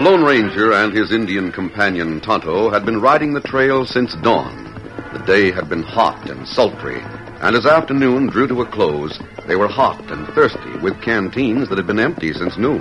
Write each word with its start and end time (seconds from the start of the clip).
The 0.00 0.10
Lone 0.10 0.24
Ranger 0.24 0.72
and 0.72 0.94
his 0.94 1.12
Indian 1.12 1.52
companion 1.52 2.22
Tonto 2.22 2.70
had 2.70 2.86
been 2.86 3.02
riding 3.02 3.34
the 3.34 3.42
trail 3.42 3.84
since 3.84 4.14
dawn. 4.22 4.72
The 5.12 5.22
day 5.26 5.52
had 5.52 5.68
been 5.68 5.82
hot 5.82 6.30
and 6.30 6.48
sultry, 6.48 7.02
and 7.42 7.54
as 7.54 7.66
afternoon 7.66 8.28
drew 8.28 8.48
to 8.48 8.62
a 8.62 8.66
close, 8.66 9.20
they 9.46 9.56
were 9.56 9.68
hot 9.68 10.10
and 10.10 10.26
thirsty 10.28 10.74
with 10.78 11.02
canteens 11.02 11.68
that 11.68 11.76
had 11.76 11.86
been 11.86 12.00
empty 12.00 12.32
since 12.32 12.56
noon. 12.56 12.80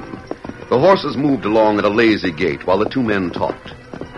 The 0.69 0.80
horses 0.80 1.18
moved 1.18 1.44
along 1.44 1.78
at 1.78 1.84
a 1.84 1.90
lazy 1.90 2.31
gait 2.31 2.66
while 2.66 2.78
the 2.78 2.90
two 2.90 3.03
men 3.03 3.31
talked. 3.31 3.74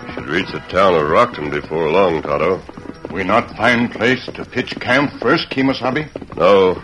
We 0.05 0.13
should 0.13 0.27
reach 0.27 0.51
the 0.51 0.59
town 0.69 0.93
of 0.93 1.09
Rockton 1.09 1.49
before 1.49 1.89
long, 1.89 2.21
Tonto. 2.21 2.61
We 3.11 3.23
not 3.23 3.57
find 3.57 3.91
place 3.91 4.27
to 4.27 4.45
pitch 4.45 4.79
camp 4.79 5.11
first, 5.19 5.49
Kemosabe? 5.49 6.37
No. 6.37 6.79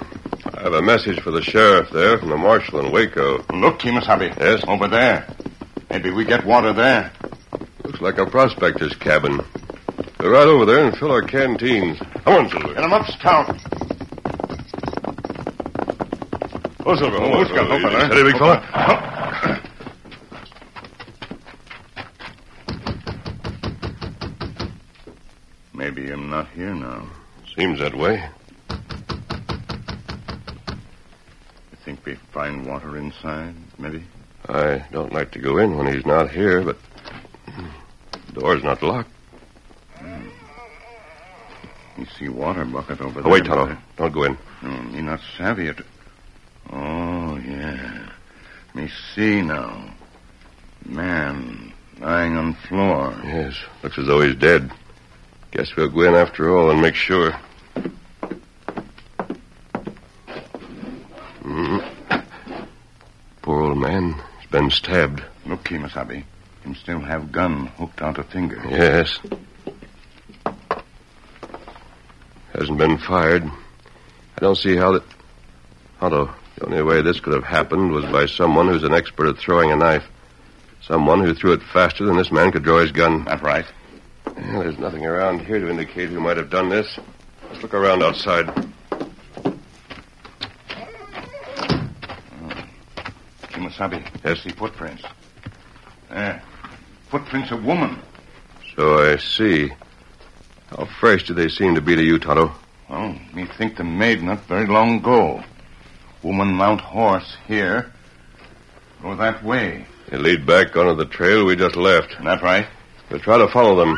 I 0.55 0.63
have 0.63 0.73
a 0.73 0.81
message 0.81 1.19
for 1.19 1.29
the 1.29 1.43
sheriff 1.43 1.91
there 1.91 2.17
from 2.17 2.29
the 2.29 2.37
marshal 2.37 2.79
in 2.79 2.91
Waco. 2.91 3.45
Look, 3.53 3.77
Kemosabe. 3.77 4.35
Yes? 4.39 4.63
Over 4.67 4.87
there. 4.87 5.27
Maybe 5.89 6.11
we 6.11 6.25
get 6.25 6.45
water 6.45 6.73
there. 6.73 7.11
Looks 7.83 8.01
like 8.01 8.17
a 8.17 8.25
prospector's 8.25 8.95
cabin. 8.95 9.39
Go 10.17 10.29
right 10.29 10.47
over 10.47 10.65
there 10.65 10.85
and 10.85 10.97
fill 10.97 11.11
our 11.11 11.21
canteens. 11.21 11.99
Come 12.23 12.33
on, 12.33 12.49
Silver. 12.49 12.73
Get 12.73 12.83
'em 12.83 12.93
up, 12.93 13.07
Scout. 13.07 13.49
Oh, 16.85 16.95
Silver. 16.95 17.17
Oh, 17.17 17.43
Scout, 17.45 17.71
open, 17.71 17.91
huh? 17.91 17.97
Eh? 17.97 18.05
Steady, 18.07 18.23
big 18.23 18.37
fella. 18.37 19.61
Maybe 25.73 26.09
I'm 26.11 26.29
not 26.29 26.47
here 26.49 26.73
now. 26.73 27.07
Seems 27.55 27.79
that 27.79 27.95
way. 27.95 28.23
You 31.71 31.77
think 31.85 32.05
we 32.05 32.15
find 32.33 32.65
water 32.65 32.97
inside, 32.97 33.55
maybe? 33.77 34.03
I 34.49 34.85
don't 34.91 35.11
like 35.13 35.31
to 35.31 35.39
go 35.39 35.57
in 35.57 35.77
when 35.77 35.93
he's 35.93 36.05
not 36.05 36.29
here, 36.31 36.61
but 36.61 36.77
the 38.27 38.33
door's 38.39 38.63
not 38.63 38.81
locked. 38.81 39.09
You 41.97 42.05
see 42.17 42.29
water 42.29 42.63
bucket 42.63 43.01
over 43.01 43.19
Oh, 43.19 43.23
there. 43.23 43.31
wait, 43.31 43.45
Tonto. 43.45 43.75
Don't 43.97 44.13
go 44.13 44.23
in. 44.23 44.37
No, 44.61 44.69
me 44.83 45.01
not 45.01 45.19
savvy 45.37 45.67
it. 45.67 45.79
Oh, 46.71 47.37
yeah. 47.37 48.09
Me 48.75 48.89
see 49.15 49.41
now. 49.41 49.93
Man 50.85 51.73
lying 51.99 52.37
on 52.37 52.53
floor. 52.53 53.19
Yes, 53.25 53.55
looks 53.83 53.97
as 53.97 54.05
though 54.05 54.21
he's 54.21 54.35
dead. 54.35 54.71
Guess 55.51 55.75
we'll 55.75 55.89
go 55.89 56.01
in 56.03 56.13
after 56.13 56.55
all 56.55 56.69
and 56.69 56.81
make 56.81 56.93
sure. 56.95 57.33
Mm. 61.43 62.23
Poor 63.41 63.61
old 63.63 63.77
man. 63.79 64.15
Been 64.51 64.69
stabbed. 64.69 65.23
Look, 65.45 65.63
Kemosabe. 65.63 66.23
Him 66.63 66.75
still 66.75 66.99
have 67.01 67.31
gun 67.31 67.67
hooked 67.67 68.01
out 68.01 68.17
a 68.17 68.23
finger. 68.23 68.61
Yes. 68.69 69.19
Hasn't 72.53 72.77
been 72.77 72.97
fired. 72.97 73.43
I 73.43 74.39
don't 74.39 74.57
see 74.57 74.75
how 74.75 74.93
that. 74.93 75.03
Otto, 75.99 76.33
the 76.55 76.65
only 76.65 76.81
way 76.83 77.01
this 77.01 77.19
could 77.19 77.33
have 77.33 77.43
happened 77.43 77.91
was 77.91 78.05
by 78.05 78.25
someone 78.25 78.67
who's 78.67 78.83
an 78.83 78.93
expert 78.93 79.27
at 79.27 79.37
throwing 79.37 79.71
a 79.71 79.75
knife. 79.75 80.05
Someone 80.81 81.21
who 81.21 81.33
threw 81.33 81.53
it 81.53 81.61
faster 81.73 82.05
than 82.05 82.17
this 82.17 82.31
man 82.31 82.51
could 82.51 82.63
draw 82.63 82.79
his 82.79 82.91
gun. 82.91 83.25
That's 83.25 83.41
right? 83.41 83.65
Well, 84.25 84.59
there's 84.59 84.77
nothing 84.77 85.05
around 85.05 85.45
here 85.45 85.59
to 85.59 85.69
indicate 85.69 86.09
who 86.09 86.19
might 86.19 86.37
have 86.37 86.49
done 86.49 86.69
this. 86.69 86.99
Let's 87.49 87.61
look 87.61 87.73
around 87.73 88.03
outside. 88.03 88.71
Kemosabe. 93.67 94.07
Yes? 94.23 94.43
See 94.43 94.49
footprints. 94.49 95.03
There. 96.09 96.41
Footprints 97.09 97.51
of 97.51 97.63
woman. 97.63 97.99
So 98.75 99.11
I 99.11 99.17
see. 99.17 99.71
How 100.69 100.85
fresh 100.99 101.23
do 101.23 101.33
they 101.33 101.49
seem 101.49 101.75
to 101.75 101.81
be 101.81 101.95
to 101.95 102.03
you, 102.03 102.19
Tonto? 102.19 102.53
Well, 102.89 103.17
me 103.33 103.45
think 103.57 103.77
the 103.77 103.83
maid 103.83 104.21
not 104.21 104.41
very 104.41 104.67
long 104.67 104.99
ago. 104.99 105.43
Woman 106.23 106.53
mount 106.53 106.81
horse 106.81 107.37
here. 107.47 107.91
Go 109.01 109.15
that 109.15 109.43
way. 109.43 109.85
They 110.09 110.17
lead 110.17 110.45
back 110.45 110.75
onto 110.75 110.95
the 110.95 111.05
trail 111.05 111.45
we 111.45 111.55
just 111.55 111.75
left. 111.75 112.15
That 112.23 112.41
right? 112.41 112.67
We'll 113.09 113.19
try 113.19 113.37
to 113.37 113.47
follow 113.49 113.75
them. 113.75 113.97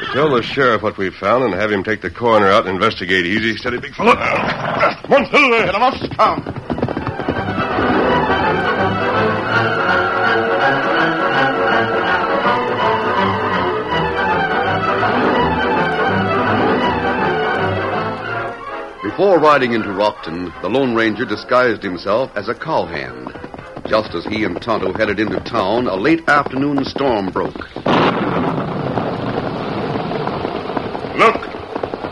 We'll 0.00 0.12
tell 0.12 0.30
the 0.30 0.42
sheriff 0.42 0.82
what 0.82 0.98
we 0.98 1.10
found 1.10 1.44
and 1.44 1.54
have 1.54 1.70
him 1.70 1.84
take 1.84 2.00
the 2.00 2.10
coroner 2.10 2.48
out 2.48 2.66
and 2.66 2.74
investigate. 2.74 3.26
Easy, 3.26 3.56
steady, 3.56 3.78
big 3.78 3.94
on, 3.98 5.26
Silver. 5.30 5.66
Get 5.66 5.74
him 5.74 5.82
up, 5.82 6.65
Before 19.16 19.38
riding 19.38 19.72
into 19.72 19.88
Rockton, 19.88 20.52
the 20.60 20.68
Lone 20.68 20.94
Ranger 20.94 21.24
disguised 21.24 21.82
himself 21.82 22.30
as 22.36 22.50
a 22.50 22.54
cowhand. 22.54 23.32
Just 23.88 24.14
as 24.14 24.26
he 24.26 24.44
and 24.44 24.60
Tonto 24.60 24.92
headed 24.92 25.18
into 25.18 25.40
town, 25.40 25.86
a 25.86 25.96
late 25.96 26.28
afternoon 26.28 26.84
storm 26.84 27.30
broke. 27.30 27.56
Look! 31.16 31.40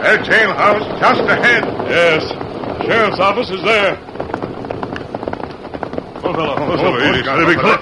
Their 0.01 0.17
jailhouse 0.25 0.99
just 0.99 1.21
ahead. 1.29 1.65
Yes. 1.91 2.27
Sheriff's 2.87 3.21
office 3.21 3.51
is 3.51 3.62
there. 3.62 3.99
Oh, 6.25 6.33
fellow. 6.33 6.56
Oh, 6.56 6.77
Silver, 6.79 7.01
easy, 7.05 7.23
steady, 7.23 7.45
big 7.45 7.61
fella. 7.61 7.77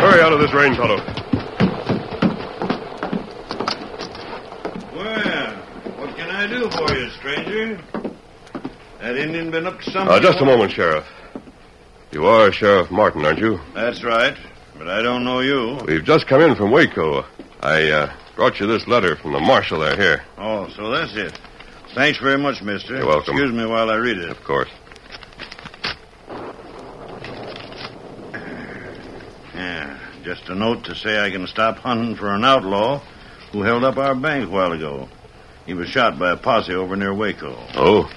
Hurry 0.00 0.22
out 0.22 0.32
of 0.32 0.40
this 0.40 0.54
rain, 0.54 0.74
Tonto. 0.74 0.96
Well, 4.96 5.54
what 5.98 6.16
can 6.16 6.30
I 6.30 6.46
do 6.46 6.70
for 6.70 6.94
you, 6.94 7.10
stranger? 7.10 8.01
That 9.02 9.16
Indian 9.16 9.50
been 9.50 9.66
up 9.66 9.80
to 9.80 9.90
something? 9.90 10.14
Uh, 10.14 10.20
just 10.20 10.40
a 10.40 10.44
moment, 10.44 10.70
Sheriff. 10.70 11.04
You 12.12 12.24
are 12.26 12.52
Sheriff 12.52 12.88
Martin, 12.90 13.24
aren't 13.26 13.40
you? 13.40 13.58
That's 13.74 14.04
right, 14.04 14.36
but 14.78 14.86
I 14.88 15.02
don't 15.02 15.24
know 15.24 15.40
you. 15.40 15.80
We've 15.86 16.04
just 16.04 16.28
come 16.28 16.40
in 16.40 16.54
from 16.54 16.70
Waco. 16.70 17.24
I 17.60 17.90
uh, 17.90 18.12
brought 18.36 18.60
you 18.60 18.68
this 18.68 18.86
letter 18.86 19.16
from 19.16 19.32
the 19.32 19.40
marshal 19.40 19.80
there. 19.80 19.96
Here, 19.96 20.22
Oh, 20.38 20.68
so 20.76 20.90
that's 20.92 21.16
it. 21.16 21.36
Thanks 21.96 22.20
very 22.20 22.38
much, 22.38 22.62
mister. 22.62 22.96
You're 22.96 23.06
welcome. 23.06 23.34
Excuse 23.34 23.52
me 23.52 23.66
while 23.66 23.90
I 23.90 23.96
read 23.96 24.18
it. 24.18 24.30
of 24.30 24.42
course. 24.44 24.70
Yeah, 29.54 29.98
just 30.22 30.48
a 30.48 30.54
note 30.54 30.84
to 30.84 30.94
say 30.94 31.18
I 31.20 31.30
can 31.30 31.46
stop 31.48 31.78
hunting 31.78 32.14
for 32.16 32.32
an 32.32 32.44
outlaw 32.44 33.00
who 33.52 33.62
held 33.62 33.84
up 33.84 33.96
our 33.96 34.14
bank 34.14 34.48
a 34.48 34.50
while 34.52 34.72
ago. 34.72 35.08
He 35.66 35.74
was 35.74 35.88
shot 35.88 36.18
by 36.18 36.30
a 36.32 36.36
posse 36.36 36.72
over 36.74 36.94
near 36.96 37.12
Waco. 37.14 37.56
Oh. 37.74 38.08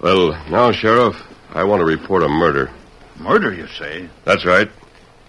Well, 0.00 0.32
now, 0.50 0.72
Sheriff, 0.72 1.16
I 1.50 1.64
want 1.64 1.80
to 1.80 1.86
report 1.86 2.22
a 2.22 2.28
murder. 2.28 2.70
Murder, 3.18 3.54
you 3.54 3.66
say? 3.68 4.08
That's 4.24 4.44
right. 4.44 4.68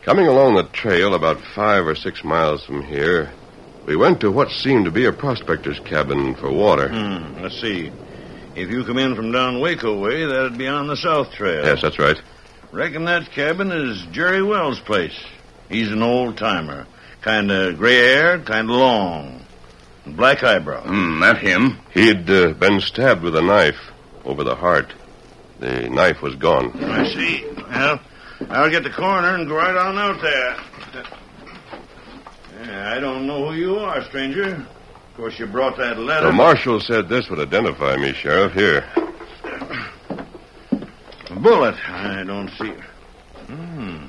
Coming 0.01 0.27
along 0.27 0.55
the 0.55 0.63
trail 0.63 1.13
about 1.13 1.39
five 1.55 1.85
or 1.87 1.95
six 1.95 2.23
miles 2.23 2.63
from 2.65 2.83
here, 2.83 3.31
we 3.85 3.95
went 3.95 4.19
to 4.21 4.31
what 4.31 4.49
seemed 4.49 4.85
to 4.85 4.91
be 4.91 5.05
a 5.05 5.13
prospector's 5.13 5.79
cabin 5.79 6.35
for 6.35 6.51
water. 6.51 6.89
Hmm, 6.89 7.41
let's 7.41 7.59
see. 7.61 7.91
If 8.55 8.69
you 8.69 8.83
come 8.85 8.97
in 8.97 9.15
from 9.15 9.31
down 9.31 9.59
Waco 9.59 9.99
way, 9.99 10.25
that'd 10.25 10.57
be 10.57 10.67
on 10.67 10.87
the 10.87 10.95
south 10.97 11.31
trail. 11.33 11.65
Yes, 11.65 11.81
that's 11.81 11.99
right. 11.99 12.19
Reckon 12.71 13.05
that 13.05 13.31
cabin 13.31 13.71
is 13.71 14.05
Jerry 14.11 14.41
Wells' 14.43 14.79
place. 14.79 15.17
He's 15.69 15.91
an 15.91 16.01
old 16.01 16.37
timer. 16.37 16.87
Kind 17.21 17.51
of 17.51 17.77
gray 17.77 17.97
hair, 17.97 18.39
kind 18.39 18.69
of 18.69 18.75
long. 18.75 19.45
Black 20.05 20.43
eyebrow. 20.43 20.83
Hmm, 20.83 21.19
that 21.21 21.37
him. 21.37 21.79
He'd 21.93 22.29
uh, 22.29 22.53
been 22.53 22.79
stabbed 22.79 23.23
with 23.23 23.35
a 23.35 23.41
knife 23.41 23.91
over 24.25 24.43
the 24.43 24.55
heart. 24.55 24.93
The 25.59 25.89
knife 25.89 26.21
was 26.21 26.35
gone. 26.35 26.71
I 26.83 27.07
see. 27.07 27.45
Well, 27.69 27.99
I'll 28.49 28.69
get 28.69 28.83
the 28.83 28.89
coroner 28.89 29.35
and 29.35 29.47
go 29.47 29.55
right 29.55 29.75
on 29.75 29.97
out 29.97 30.21
there. 30.21 30.57
Yeah, 32.65 32.93
I 32.95 32.99
don't 32.99 33.25
know 33.27 33.49
who 33.49 33.55
you 33.55 33.77
are, 33.77 34.03
stranger. 34.03 34.55
Of 34.55 35.15
course, 35.15 35.39
you 35.39 35.45
brought 35.45 35.77
that 35.77 35.97
letter. 35.97 36.27
The 36.27 36.33
marshal 36.33 36.79
said 36.79 37.07
this 37.07 37.29
would 37.29 37.39
identify 37.39 37.95
me, 37.95 38.13
Sheriff. 38.13 38.53
Here. 38.53 38.83
A 41.29 41.39
bullet. 41.39 41.75
I 41.87 42.23
don't 42.23 42.49
see. 42.49 42.69
It. 42.69 42.83
Hmm. 43.47 44.07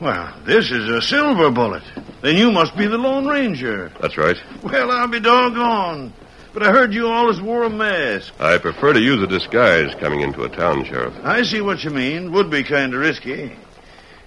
Well, 0.00 0.34
this 0.44 0.70
is 0.70 0.88
a 0.88 1.00
silver 1.02 1.50
bullet. 1.50 1.82
Then 2.22 2.36
you 2.36 2.52
must 2.52 2.76
be 2.76 2.86
the 2.86 2.98
Lone 2.98 3.26
Ranger. 3.26 3.90
That's 4.00 4.16
right. 4.16 4.36
Well, 4.62 4.90
I'll 4.90 5.08
be 5.08 5.20
doggone. 5.20 6.12
But 6.58 6.66
I 6.66 6.72
heard 6.72 6.92
you 6.92 7.06
always 7.06 7.40
wore 7.40 7.62
a 7.62 7.70
mask. 7.70 8.34
I 8.40 8.58
prefer 8.58 8.92
to 8.92 9.00
use 9.00 9.22
a 9.22 9.28
disguise 9.28 9.94
coming 10.00 10.22
into 10.22 10.42
a 10.42 10.48
town, 10.48 10.84
Sheriff. 10.86 11.14
I 11.22 11.42
see 11.44 11.60
what 11.60 11.84
you 11.84 11.90
mean. 11.90 12.32
Would 12.32 12.50
be 12.50 12.64
kind 12.64 12.92
of 12.94 12.98
risky. 12.98 13.52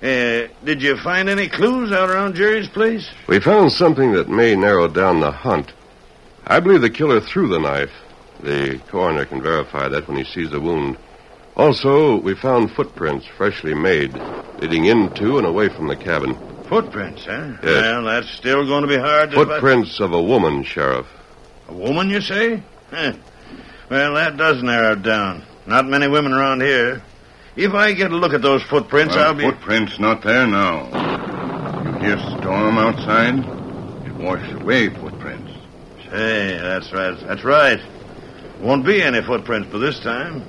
Uh, 0.02 0.48
did 0.64 0.82
you 0.82 0.96
find 0.96 1.28
any 1.28 1.50
clues 1.50 1.92
out 1.92 2.10
around 2.10 2.36
Jerry's 2.36 2.70
place? 2.70 3.12
We 3.28 3.42
found 3.42 3.74
something 3.74 4.14
that 4.14 4.30
may 4.30 4.56
narrow 4.56 4.88
down 4.88 5.20
the 5.20 5.30
hunt. 5.30 5.74
I 6.48 6.62
believe 6.62 6.80
the 6.80 6.90
killer 6.90 7.20
threw 7.20 7.50
the 7.50 7.60
knife. 7.60 7.92
The 8.42 8.80
coroner 8.88 9.26
can 9.26 9.42
verify 9.42 9.90
that 9.90 10.08
when 10.08 10.16
he 10.16 10.24
sees 10.24 10.52
the 10.52 10.62
wound. 10.62 10.98
Also, 11.58 12.16
we 12.22 12.34
found 12.34 12.72
footprints 12.72 13.26
freshly 13.26 13.74
made, 13.74 14.14
leading 14.60 14.86
into 14.86 15.38
and 15.38 15.46
away 15.46 15.68
from 15.68 15.90
the 15.90 15.98
cabin. 15.98 16.38
Footprints, 16.70 17.26
huh? 17.26 17.58
Yes. 17.62 17.64
Well, 17.64 18.04
that's 18.06 18.30
still 18.30 18.66
going 18.66 18.84
to 18.84 18.88
be 18.88 18.98
hard 18.98 19.32
to 19.32 19.36
Footprints 19.36 20.00
of 20.00 20.14
a 20.14 20.24
woman, 20.24 20.64
Sheriff. 20.64 21.08
A 21.72 21.74
woman, 21.74 22.10
you 22.10 22.20
say? 22.20 22.62
Huh. 22.90 23.14
Well, 23.90 24.16
that 24.16 24.36
does 24.36 24.62
narrow 24.62 24.92
it 24.92 25.04
down. 25.04 25.44
Not 25.66 25.88
many 25.88 26.08
women 26.10 26.34
around 26.34 26.62
here. 26.62 27.02
If 27.56 27.74
I 27.74 27.94
get 27.94 28.12
a 28.12 28.16
look 28.18 28.34
at 28.34 28.42
those 28.42 28.62
footprints, 28.64 29.16
Well, 29.16 29.28
I'll 29.28 29.34
be. 29.34 29.46
Footprints 29.46 29.98
not 29.98 30.22
there 30.22 30.46
now. 30.48 30.88
You 31.86 32.00
hear 32.00 32.18
storm 32.20 32.78
outside? 32.78 33.40
It 34.06 34.14
washed 34.16 34.52
away 34.52 34.90
footprints. 34.90 35.52
Hey, 36.10 36.58
that's 36.62 36.92
right. 36.92 37.18
That's 37.26 37.44
right. 37.46 37.80
Won't 38.60 38.86
be 38.86 39.02
any 39.02 39.22
footprints 39.22 39.72
by 39.72 39.80
this 39.80 40.00
time. 40.02 40.44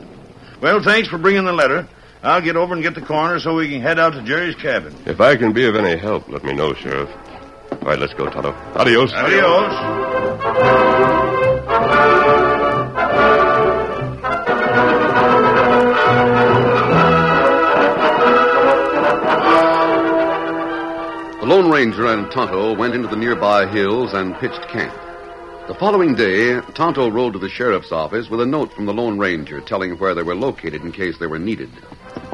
Well, 0.60 0.82
thanks 0.82 1.08
for 1.08 1.18
bringing 1.18 1.44
the 1.44 1.52
letter. 1.52 1.86
I'll 2.24 2.40
get 2.40 2.56
over 2.56 2.74
and 2.74 2.82
get 2.82 2.94
the 2.96 3.00
coroner 3.00 3.38
so 3.38 3.54
we 3.54 3.68
can 3.68 3.80
head 3.80 4.00
out 4.00 4.14
to 4.14 4.22
Jerry's 4.22 4.56
cabin. 4.56 4.94
If 5.06 5.20
I 5.20 5.36
can 5.36 5.52
be 5.52 5.66
of 5.66 5.76
any 5.76 5.96
help, 6.00 6.28
let 6.28 6.42
me 6.42 6.52
know, 6.52 6.74
Sheriff. 6.74 7.10
All 7.70 7.78
right, 7.78 7.98
let's 7.98 8.14
go, 8.14 8.28
Tonto. 8.28 8.52
Adios. 8.74 9.12
Adios. 9.12 10.21
The 10.42 10.48
Lone 21.44 21.70
Ranger 21.70 22.06
and 22.06 22.28
Tonto 22.32 22.74
went 22.74 22.92
into 22.92 23.06
the 23.06 23.14
nearby 23.14 23.68
hills 23.68 24.14
and 24.14 24.34
pitched 24.38 24.66
camp. 24.68 24.92
The 25.68 25.76
following 25.78 26.16
day, 26.16 26.60
Tonto 26.74 27.08
rode 27.08 27.34
to 27.34 27.38
the 27.38 27.48
sheriff's 27.48 27.92
office 27.92 28.28
with 28.28 28.40
a 28.40 28.46
note 28.46 28.72
from 28.72 28.86
the 28.86 28.92
Lone 28.92 29.20
Ranger 29.20 29.60
telling 29.60 29.96
where 29.98 30.12
they 30.12 30.24
were 30.24 30.34
located 30.34 30.82
in 30.82 30.90
case 30.90 31.18
they 31.18 31.28
were 31.28 31.38
needed. 31.38 31.70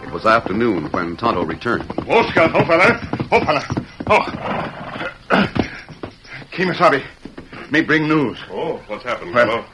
It 0.03 0.11
was 0.11 0.25
afternoon 0.25 0.91
when 0.93 1.19
Tonto 1.19 1.45
returned. 1.45 1.85
Scout. 2.31 2.53
Oh, 2.55 2.65
fella. 2.65 2.99
Oh, 3.31 3.45
fella. 3.45 3.63
Oh. 4.07 4.25
Kemosabe. 6.53 7.05
Me 7.71 7.83
bring 7.83 8.09
news. 8.09 8.39
Oh, 8.51 8.79
what's 8.87 9.05
happened, 9.05 9.35
Well, 9.35 9.67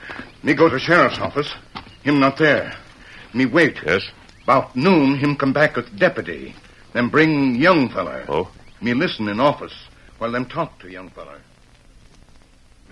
me 0.42 0.54
go 0.54 0.68
to 0.68 0.78
sheriff's 0.78 1.18
office. 1.18 1.52
Him 2.02 2.18
not 2.18 2.36
there. 2.38 2.76
Me 3.32 3.46
wait. 3.46 3.78
Yes? 3.84 4.02
About 4.42 4.74
noon, 4.76 5.16
him 5.16 5.36
come 5.36 5.52
back 5.52 5.76
with 5.76 5.96
deputy. 5.98 6.54
Then 6.92 7.08
bring 7.08 7.54
young 7.54 7.88
feller. 7.88 8.24
Oh? 8.28 8.50
Me 8.80 8.94
listen 8.94 9.28
in 9.28 9.40
office 9.40 9.74
while 10.18 10.32
them 10.32 10.46
talk 10.46 10.78
to 10.80 10.90
young 10.90 11.08
feller. 11.10 11.40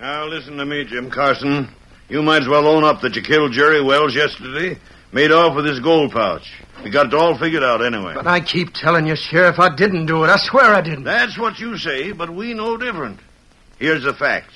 Now 0.00 0.24
listen 0.26 0.56
to 0.56 0.64
me, 0.64 0.84
Jim 0.84 1.10
Carson. 1.10 1.68
You 2.08 2.22
might 2.22 2.42
as 2.42 2.48
well 2.48 2.66
own 2.66 2.84
up 2.84 3.00
that 3.02 3.16
you 3.16 3.22
killed 3.22 3.52
Jerry 3.52 3.82
Wells 3.82 4.14
yesterday. 4.14 4.78
Made 5.12 5.30
off 5.30 5.54
with 5.54 5.66
his 5.66 5.78
gold 5.80 6.12
pouch. 6.12 6.50
We 6.82 6.90
got 6.90 7.06
it 7.06 7.14
all 7.14 7.36
figured 7.36 7.62
out 7.62 7.84
anyway. 7.84 8.14
But 8.14 8.26
I 8.26 8.40
keep 8.40 8.72
telling 8.72 9.06
you, 9.06 9.14
Sheriff, 9.14 9.58
I 9.58 9.74
didn't 9.74 10.06
do 10.06 10.24
it. 10.24 10.30
I 10.30 10.36
swear 10.38 10.74
I 10.74 10.80
didn't. 10.80 11.04
That's 11.04 11.38
what 11.38 11.58
you 11.58 11.76
say, 11.76 12.12
but 12.12 12.30
we 12.30 12.54
know 12.54 12.76
different. 12.76 13.20
Here's 13.78 14.04
the 14.04 14.14
facts. 14.14 14.54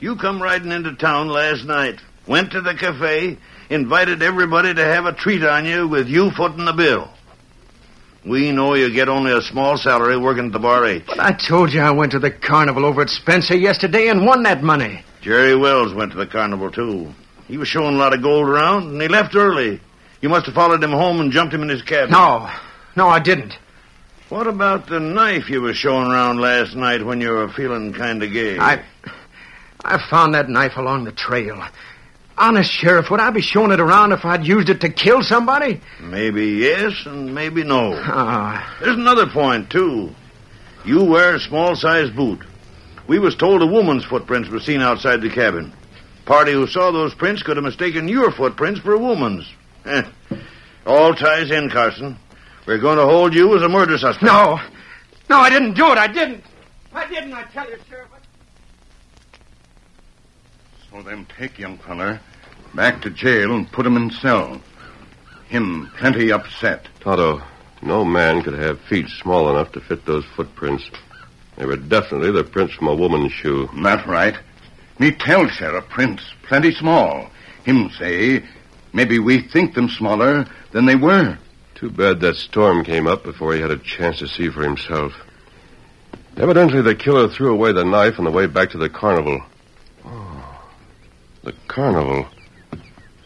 You 0.00 0.16
come 0.16 0.42
riding 0.42 0.72
into 0.72 0.94
town 0.94 1.28
last 1.28 1.64
night, 1.66 2.00
went 2.26 2.52
to 2.52 2.62
the 2.62 2.74
cafe, 2.74 3.36
invited 3.68 4.22
everybody 4.22 4.72
to 4.72 4.82
have 4.82 5.04
a 5.04 5.12
treat 5.12 5.44
on 5.44 5.66
you 5.66 5.86
with 5.86 6.08
you 6.08 6.30
footing 6.30 6.64
the 6.64 6.72
bill. 6.72 7.10
We 8.24 8.50
know 8.50 8.74
you 8.74 8.90
get 8.92 9.10
only 9.10 9.32
a 9.32 9.42
small 9.42 9.76
salary 9.76 10.16
working 10.16 10.46
at 10.46 10.52
the 10.52 10.58
Bar 10.58 10.86
H. 10.86 11.04
But 11.06 11.20
I 11.20 11.32
told 11.32 11.72
you 11.72 11.80
I 11.80 11.90
went 11.90 12.12
to 12.12 12.18
the 12.18 12.30
carnival 12.30 12.86
over 12.86 13.02
at 13.02 13.10
Spencer 13.10 13.56
yesterday 13.56 14.08
and 14.08 14.24
won 14.24 14.42
that 14.44 14.62
money. 14.62 15.04
Jerry 15.20 15.54
Wells 15.54 15.92
went 15.92 16.12
to 16.12 16.18
the 16.18 16.26
carnival, 16.26 16.70
too. 16.70 17.12
He 17.46 17.58
was 17.58 17.68
showing 17.68 17.94
a 17.94 17.98
lot 17.98 18.14
of 18.14 18.22
gold 18.22 18.48
around, 18.48 18.88
and 18.88 19.02
he 19.02 19.08
left 19.08 19.34
early. 19.34 19.80
You 20.22 20.30
must 20.30 20.46
have 20.46 20.54
followed 20.54 20.82
him 20.82 20.92
home 20.92 21.20
and 21.20 21.30
jumped 21.30 21.52
him 21.52 21.62
in 21.62 21.68
his 21.68 21.82
cabin. 21.82 22.12
No, 22.12 22.50
no, 22.96 23.08
I 23.08 23.20
didn't. 23.20 23.54
What 24.30 24.46
about 24.46 24.86
the 24.86 25.00
knife 25.00 25.50
you 25.50 25.60
were 25.60 25.74
showing 25.74 26.10
around 26.10 26.40
last 26.40 26.74
night 26.74 27.04
when 27.04 27.20
you 27.20 27.30
were 27.30 27.48
feeling 27.48 27.92
kind 27.92 28.22
of 28.22 28.32
gay? 28.32 28.58
I, 28.58 28.82
I 29.84 29.98
found 30.10 30.34
that 30.34 30.48
knife 30.48 30.76
along 30.76 31.04
the 31.04 31.12
trail. 31.12 31.62
Honest, 32.36 32.70
Sheriff, 32.70 33.10
would 33.10 33.20
I 33.20 33.30
be 33.30 33.42
showing 33.42 33.70
it 33.70 33.80
around 33.80 34.12
if 34.12 34.24
I'd 34.24 34.46
used 34.46 34.68
it 34.70 34.80
to 34.80 34.88
kill 34.88 35.22
somebody? 35.22 35.80
Maybe 36.00 36.46
yes 36.46 36.92
and 37.06 37.34
maybe 37.34 37.64
no. 37.64 37.92
Ah, 37.96 38.76
There's 38.80 38.96
another 38.96 39.26
point, 39.26 39.68
too. 39.70 40.10
You 40.84 41.04
wear 41.04 41.34
a 41.34 41.40
small-sized 41.40 42.16
boot. 42.16 42.40
We 43.06 43.18
was 43.18 43.34
told 43.34 43.60
a 43.60 43.66
woman's 43.66 44.04
footprints 44.04 44.48
were 44.48 44.60
seen 44.60 44.80
outside 44.80 45.20
the 45.20 45.28
cabin. 45.30 45.72
Party 46.24 46.52
who 46.52 46.66
saw 46.66 46.90
those 46.90 47.12
prints 47.14 47.42
could 47.42 47.56
have 47.56 47.64
mistaken 47.64 48.08
your 48.08 48.30
footprints 48.30 48.80
for 48.80 48.92
a 48.94 48.98
woman's. 48.98 49.46
Eh. 49.84 50.02
All 50.86 51.14
ties 51.14 51.50
in, 51.50 51.68
Carson. 51.70 52.16
We're 52.66 52.78
going 52.78 52.98
to 52.98 53.04
hold 53.04 53.34
you 53.34 53.54
as 53.56 53.62
a 53.62 53.68
murder 53.68 53.98
suspect. 53.98 54.22
no. 54.22 54.58
No, 55.28 55.38
I 55.38 55.50
didn't 55.50 55.74
do 55.74 55.90
it. 55.92 55.98
I 55.98 56.06
didn't. 56.06 56.42
I 56.92 57.06
didn't, 57.06 57.32
I 57.32 57.44
tell 57.44 57.68
you, 57.68 57.76
Then 61.04 61.26
take 61.38 61.58
young 61.58 61.78
feller 61.78 62.20
back 62.74 63.00
to 63.02 63.10
jail 63.10 63.54
and 63.54 63.70
put 63.72 63.86
him 63.86 63.96
in 63.96 64.10
cell. 64.10 64.60
Him 65.48 65.90
plenty 65.96 66.30
upset. 66.30 66.88
Tonto, 67.00 67.42
no 67.80 68.04
man 68.04 68.42
could 68.42 68.58
have 68.58 68.80
feet 68.80 69.08
small 69.08 69.48
enough 69.48 69.72
to 69.72 69.80
fit 69.80 70.04
those 70.04 70.24
footprints. 70.36 70.90
They 71.56 71.64
were 71.64 71.76
definitely 71.76 72.30
the 72.32 72.44
prints 72.44 72.74
from 72.74 72.88
a 72.88 72.94
woman's 72.94 73.32
shoe. 73.32 73.68
That 73.82 74.06
right. 74.06 74.36
Me 74.98 75.10
tell 75.10 75.48
Sheriff 75.48 75.88
prints 75.88 76.22
plenty 76.42 76.72
small. 76.72 77.30
Him 77.64 77.90
say 77.98 78.44
maybe 78.92 79.18
we 79.18 79.40
think 79.40 79.74
them 79.74 79.88
smaller 79.88 80.46
than 80.72 80.84
they 80.84 80.96
were. 80.96 81.38
Too 81.74 81.90
bad 81.90 82.20
that 82.20 82.36
storm 82.36 82.84
came 82.84 83.06
up 83.06 83.24
before 83.24 83.54
he 83.54 83.60
had 83.60 83.70
a 83.70 83.78
chance 83.78 84.18
to 84.18 84.28
see 84.28 84.50
for 84.50 84.62
himself. 84.62 85.14
Evidently, 86.36 86.82
the 86.82 86.94
killer 86.94 87.28
threw 87.28 87.52
away 87.52 87.72
the 87.72 87.84
knife 87.84 88.18
on 88.18 88.24
the 88.26 88.30
way 88.30 88.46
back 88.46 88.70
to 88.70 88.78
the 88.78 88.90
carnival. 88.90 89.42
The 91.42 91.54
carnival. 91.68 92.26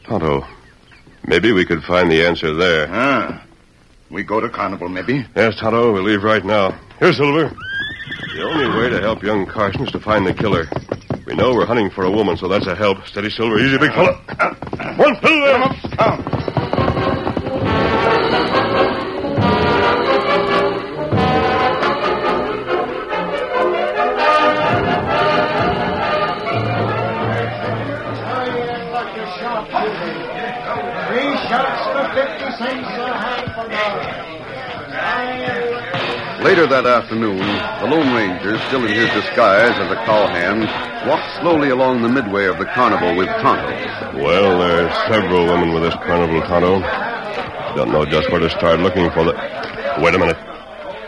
Tonto, 0.06 0.46
maybe 1.26 1.52
we 1.52 1.64
could 1.64 1.82
find 1.82 2.10
the 2.10 2.24
answer 2.24 2.54
there. 2.54 2.86
Ah. 2.90 3.44
We 4.10 4.22
go 4.22 4.40
to 4.40 4.48
carnival, 4.48 4.88
maybe. 4.88 5.26
Yes, 5.34 5.58
Tonto, 5.58 5.92
we'll 5.92 6.02
leave 6.04 6.22
right 6.22 6.44
now. 6.44 6.78
Here, 7.00 7.12
Silver. 7.12 7.50
The 8.36 8.42
only 8.42 8.68
way 8.78 8.88
to 8.90 9.00
help 9.00 9.22
young 9.22 9.46
Carson 9.46 9.86
is 9.86 9.92
to 9.92 10.00
find 10.00 10.26
the 10.26 10.34
killer. 10.34 10.66
We 11.26 11.34
know 11.34 11.54
we're 11.54 11.66
hunting 11.66 11.90
for 11.90 12.04
a 12.04 12.10
woman, 12.10 12.36
so 12.36 12.48
that's 12.48 12.66
a 12.66 12.74
help. 12.76 13.06
Steady, 13.06 13.30
Silver. 13.30 13.58
Easy, 13.58 13.78
big 13.78 13.92
fella. 13.92 14.20
Ah, 14.28 14.36
ah, 14.38 14.56
ah. 14.78 14.96
One, 14.96 15.16
Silver. 15.20 15.24
Three 15.26 16.33
Later 36.44 36.66
that 36.66 36.86
afternoon, 36.86 37.38
the 37.38 37.86
Lone 37.88 38.14
Ranger, 38.14 38.58
still 38.68 38.84
in 38.84 38.92
his 38.92 39.10
disguise 39.12 39.72
as 39.76 39.90
a 39.90 39.96
cowhand, 40.04 40.64
walked 41.08 41.40
slowly 41.40 41.68
along 41.68 42.02
the 42.02 42.08
midway 42.08 42.46
of 42.46 42.58
the 42.58 42.64
carnival 42.64 43.16
with 43.16 43.28
Tonto. 43.40 43.68
Well, 44.16 44.58
there 44.58 44.88
are 44.88 45.12
several 45.12 45.44
women 45.44 45.74
with 45.74 45.82
this 45.82 45.94
carnival, 46.06 46.40
Tonto. 46.42 46.80
Don't 47.76 47.92
know 47.92 48.06
just 48.06 48.30
where 48.30 48.40
to 48.40 48.48
start 48.48 48.80
looking 48.80 49.10
for 49.10 49.24
the. 49.24 49.32
Wait 50.00 50.14
a 50.14 50.18
minute. 50.18 50.38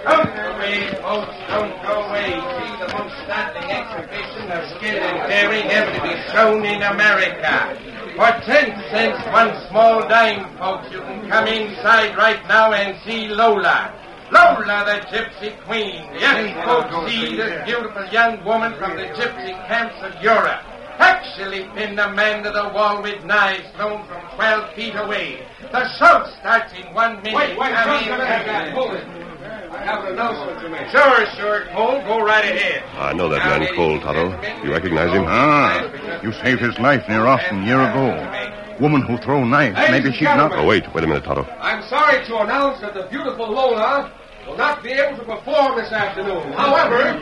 Don't 0.04 0.34
go 0.36 0.56
away, 0.56 0.88
folks. 1.00 1.36
Don't 1.48 1.82
go 1.84 2.04
away. 2.04 2.32
See 2.32 2.72
the 2.84 2.88
most 2.96 3.16
startling 3.24 3.70
exhibition 3.70 4.52
of 4.52 4.62
skill 4.76 5.00
and 5.00 5.28
daring 5.28 5.70
ever 5.70 5.92
to 5.94 6.02
be 6.02 6.16
shown 6.32 6.64
in 6.66 6.82
America. 6.82 7.95
For 8.16 8.32
ten 8.48 8.72
cents, 8.90 9.20
one 9.30 9.52
small 9.68 10.00
dime, 10.08 10.56
folks, 10.56 10.90
you 10.90 11.00
can 11.00 11.28
come 11.28 11.46
inside 11.46 12.16
right 12.16 12.40
now 12.48 12.72
and 12.72 12.96
see 13.04 13.28
Lola. 13.28 13.92
Lola, 14.32 14.84
the 14.86 15.04
Gypsy 15.12 15.62
Queen. 15.66 16.02
Yes, 16.18 16.64
folks, 16.64 17.12
see 17.12 17.36
this 17.36 17.66
beautiful 17.66 18.06
young 18.06 18.42
woman 18.42 18.72
from 18.78 18.96
the 18.96 19.04
gypsy 19.12 19.52
camps 19.68 19.96
of 20.00 20.20
Europe. 20.22 20.62
Actually 20.98 21.68
pinned 21.74 22.00
a 22.00 22.10
man 22.14 22.42
to 22.42 22.50
the 22.50 22.70
wall 22.74 23.02
with 23.02 23.22
knives 23.24 23.68
thrown 23.76 24.02
from 24.08 24.22
12 24.34 24.74
feet 24.74 24.94
away. 24.96 25.46
The 25.70 25.86
show 25.98 26.24
starts 26.40 26.72
in 26.72 26.94
one 26.94 27.16
minute. 27.22 27.34
Wait, 27.34 27.58
wait, 27.58 27.74
Come 27.74 28.00
just 28.00 29.25
in. 29.66 29.74
a 29.74 29.78
minute. 29.78 29.80
Hold 29.80 29.80
it. 29.80 29.80
I 29.80 29.84
have 29.84 30.04
an 30.04 30.12
announcement 30.12 30.60
to 30.60 30.68
make. 30.68 30.88
Sure, 30.90 31.26
sure, 31.36 31.66
Cole. 31.72 32.00
Go 32.06 32.24
right 32.24 32.44
ahead. 32.44 32.84
I 32.96 33.12
know 33.12 33.28
that 33.28 33.44
man 33.44 33.74
Cole, 33.74 34.00
Tonto. 34.00 34.30
You 34.64 34.72
recognize 34.72 35.12
him? 35.12 35.24
Ah. 35.26 36.22
You 36.22 36.32
saved 36.32 36.60
his 36.60 36.78
life 36.78 37.08
near 37.08 37.26
Austin 37.26 37.62
a 37.62 37.66
year 37.66 37.80
ago. 37.80 38.78
Woman 38.80 39.02
who 39.02 39.16
throw 39.18 39.44
knives. 39.44 39.78
Hey, 39.78 39.90
Maybe 39.90 40.12
she's 40.12 40.22
not. 40.22 40.52
Oh, 40.52 40.66
wait. 40.66 40.84
Wait 40.94 41.04
a 41.04 41.06
minute, 41.06 41.24
Tonto. 41.24 41.44
I'm 41.60 41.82
sorry 41.88 42.24
to 42.26 42.38
announce 42.38 42.80
that 42.80 42.94
the 42.94 43.06
beautiful 43.10 43.50
Lola 43.50 44.12
will 44.46 44.56
not 44.56 44.82
be 44.82 44.92
able 44.92 45.16
to 45.18 45.24
perform 45.24 45.76
this 45.76 45.90
afternoon. 45.92 46.52
However, 46.52 47.16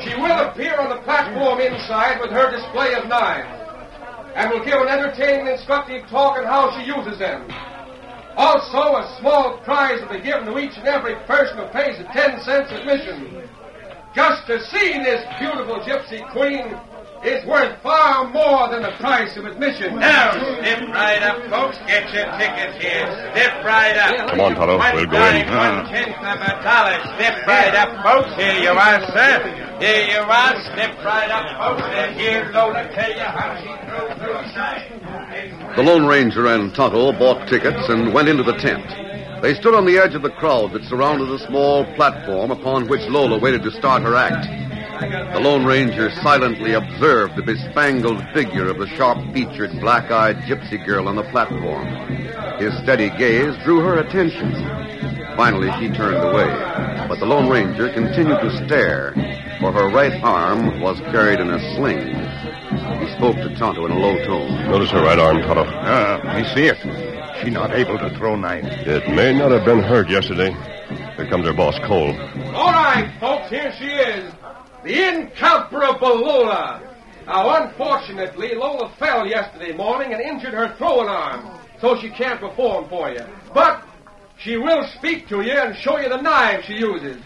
she 0.00 0.14
will 0.14 0.48
appear 0.48 0.76
on 0.80 0.90
the 0.90 1.02
platform 1.02 1.60
inside 1.60 2.20
with 2.20 2.30
her 2.30 2.50
display 2.50 2.94
of 2.94 3.06
knives 3.06 3.48
and 4.34 4.50
will 4.50 4.64
give 4.64 4.80
an 4.80 4.88
entertaining, 4.88 5.46
instructive 5.48 6.06
talk 6.08 6.38
on 6.38 6.44
how 6.44 6.70
she 6.78 6.86
uses 6.86 7.18
them. 7.18 7.46
Also, 8.38 8.78
a 8.78 9.16
small 9.18 9.58
prize 9.64 10.00
will 10.00 10.16
be 10.16 10.22
given 10.22 10.46
to 10.46 10.58
each 10.60 10.78
and 10.78 10.86
every 10.86 11.16
person 11.26 11.58
who 11.58 11.66
pays 11.74 11.98
a 11.98 12.04
10 12.04 12.40
cents 12.42 12.70
admission. 12.70 13.42
Just 14.14 14.46
to 14.46 14.64
see 14.66 14.92
this 15.02 15.26
beautiful 15.40 15.80
gypsy 15.80 16.22
queen 16.30 16.70
is 17.24 17.44
worth 17.46 17.80
far 17.82 18.30
more 18.30 18.68
than 18.70 18.82
the 18.82 18.92
price 18.98 19.36
of 19.36 19.44
admission. 19.44 19.96
Now, 19.96 20.32
step 20.32 20.80
right 20.88 21.22
up, 21.22 21.42
folks. 21.50 21.78
Get 21.86 22.06
your 22.14 22.26
tickets 22.38 22.78
here. 22.82 23.06
Step 23.34 23.64
right 23.64 23.96
up. 23.96 24.30
Come 24.30 24.40
on, 24.40 24.54
Tonto. 24.54 24.78
One 24.78 24.94
We'll 24.94 25.06
go 25.06 25.18
in. 25.18 25.46
One 25.48 25.86
tenth 25.86 26.16
of 26.18 26.38
a 26.38 26.54
ah. 26.54 26.62
dollar. 26.62 26.96
Step 27.16 27.46
right 27.46 27.74
up, 27.74 27.90
folks. 28.04 28.34
Here 28.36 28.58
you 28.62 28.70
are, 28.70 29.00
sir. 29.10 29.78
Here 29.80 30.06
you 30.14 30.22
are. 30.22 30.54
Step 30.72 30.98
right 31.04 31.30
up, 31.30 31.46
folks. 31.58 31.82
And 31.82 32.14
here 32.16 32.50
Lola 32.52 32.88
tell 32.94 33.10
you 33.10 33.26
how 33.26 33.56
she 33.58 33.70
throws 33.86 34.18
her 34.18 34.38
side. 34.54 35.74
The 35.76 35.82
Lone 35.82 36.06
Ranger 36.06 36.46
and 36.46 36.74
Tonto 36.74 37.12
bought 37.12 37.48
tickets 37.48 37.88
and 37.88 38.12
went 38.12 38.28
into 38.28 38.42
the 38.42 38.54
tent. 38.54 39.07
They 39.42 39.54
stood 39.54 39.74
on 39.74 39.86
the 39.86 39.98
edge 39.98 40.14
of 40.14 40.22
the 40.22 40.30
crowd 40.30 40.72
that 40.72 40.84
surrounded 40.84 41.30
a 41.30 41.38
small 41.46 41.84
platform 41.94 42.50
upon 42.50 42.88
which 42.88 43.02
Lola 43.02 43.38
waited 43.38 43.62
to 43.62 43.70
start 43.70 44.02
her 44.02 44.16
act. 44.16 44.46
The 45.32 45.38
Lone 45.38 45.64
Ranger 45.64 46.10
silently 46.10 46.72
observed 46.72 47.36
the 47.36 47.42
bespangled 47.42 48.20
figure 48.34 48.68
of 48.68 48.78
the 48.78 48.88
sharp-featured, 48.88 49.80
black-eyed 49.80 50.38
gypsy 50.38 50.84
girl 50.84 51.06
on 51.06 51.14
the 51.14 51.22
platform. 51.24 51.86
His 52.58 52.76
steady 52.82 53.10
gaze 53.10 53.56
drew 53.62 53.78
her 53.78 53.98
attention. 53.98 54.52
Finally, 55.36 55.70
she 55.78 55.94
turned 55.94 56.16
away, 56.16 56.48
but 57.06 57.20
the 57.20 57.26
Lone 57.26 57.48
Ranger 57.48 57.92
continued 57.92 58.40
to 58.40 58.66
stare, 58.66 59.12
for 59.60 59.70
her 59.70 59.88
right 59.88 60.20
arm 60.24 60.80
was 60.80 60.98
carried 61.12 61.38
in 61.38 61.50
a 61.50 61.76
sling. 61.76 62.08
He 62.98 63.14
spoke 63.14 63.36
to 63.36 63.54
Tonto 63.56 63.86
in 63.86 63.92
a 63.92 63.98
low 63.98 64.16
tone. 64.24 64.68
Notice 64.68 64.90
her 64.90 65.02
right 65.02 65.18
arm, 65.18 65.42
Tonto. 65.42 65.64
Ah, 65.64 66.20
me 66.36 66.42
see 66.54 66.66
it. 66.66 67.07
She 67.42 67.50
not 67.50 67.72
able 67.72 67.98
to 67.98 68.10
throw 68.16 68.34
knives. 68.34 68.68
It 68.86 69.08
may 69.14 69.32
not 69.32 69.52
have 69.52 69.64
been 69.64 69.80
hurt 69.80 70.10
yesterday. 70.10 70.50
Here 71.16 71.28
comes 71.28 71.46
her 71.46 71.52
boss, 71.52 71.78
Cole. 71.86 72.18
All 72.54 72.72
right, 72.72 73.12
folks, 73.20 73.50
here 73.50 73.72
she 73.78 73.86
is. 73.86 74.32
The 74.84 75.08
incomparable 75.08 76.16
Lola. 76.16 76.82
Now, 77.26 77.62
unfortunately, 77.62 78.54
Lola 78.54 78.92
fell 78.98 79.26
yesterday 79.26 79.72
morning 79.72 80.12
and 80.12 80.20
injured 80.20 80.54
her 80.54 80.74
throwing 80.78 81.08
arm, 81.08 81.60
so 81.80 81.96
she 82.00 82.10
can't 82.10 82.40
perform 82.40 82.88
for 82.88 83.10
you. 83.10 83.24
But 83.52 83.84
she 84.38 84.56
will 84.56 84.86
speak 84.96 85.28
to 85.28 85.42
you 85.42 85.52
and 85.52 85.76
show 85.76 85.98
you 85.98 86.08
the 86.08 86.20
knives 86.20 86.64
she 86.66 86.74
uses. 86.74 87.22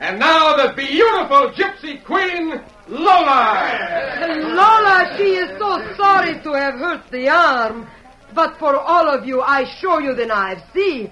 And 0.00 0.18
now 0.18 0.56
the 0.56 0.72
beautiful 0.74 1.52
gypsy 1.52 2.02
queen, 2.04 2.60
Lola. 2.88 4.18
Lola, 4.42 5.14
she 5.16 5.34
is 5.34 5.58
so 5.58 5.94
sorry 5.96 6.40
to 6.42 6.52
have 6.54 6.74
hurt 6.74 7.10
the 7.10 7.28
arm. 7.28 7.86
But 8.34 8.58
for 8.58 8.76
all 8.76 9.08
of 9.08 9.26
you, 9.26 9.40
I 9.42 9.64
show 9.64 9.98
you 9.98 10.14
the 10.14 10.26
knives. 10.26 10.62
See, 10.72 11.10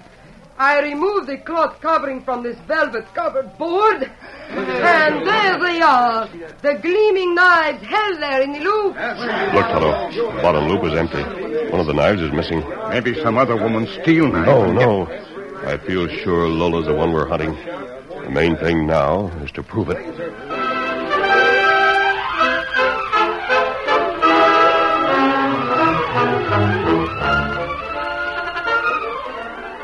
I 0.57 0.81
remove 0.81 1.25
the 1.25 1.37
cloth 1.37 1.79
covering 1.81 2.23
from 2.23 2.43
this 2.43 2.57
velvet 2.67 3.05
covered 3.13 3.57
board. 3.57 4.11
And 4.53 5.25
there 5.25 5.57
they 5.59 5.81
are. 5.81 6.27
The 6.61 6.77
gleaming 6.81 7.33
knives 7.33 7.81
held 7.83 8.21
there 8.21 8.41
in 8.41 8.51
the 8.53 8.59
loop. 8.59 8.93
Look, 8.93 9.65
Tonto. 9.65 10.41
Bottom 10.41 10.67
loop 10.67 10.83
is 10.83 10.93
empty. 10.93 11.23
One 11.71 11.79
of 11.79 11.87
the 11.87 11.93
knives 11.93 12.21
is 12.21 12.31
missing. 12.31 12.63
Maybe 12.89 13.19
some 13.23 13.37
other 13.37 13.55
woman 13.55 13.87
steal 14.01 14.27
knives. 14.27 14.45
No, 14.45 14.71
no. 14.71 15.07
I 15.65 15.77
feel 15.77 16.07
sure 16.07 16.47
Lola's 16.47 16.85
the 16.85 16.93
one 16.93 17.13
we're 17.13 17.27
hunting. 17.27 17.55
The 17.55 18.29
main 18.29 18.57
thing 18.57 18.85
now 18.85 19.29
is 19.43 19.51
to 19.53 19.63
prove 19.63 19.89
it. 19.89 19.97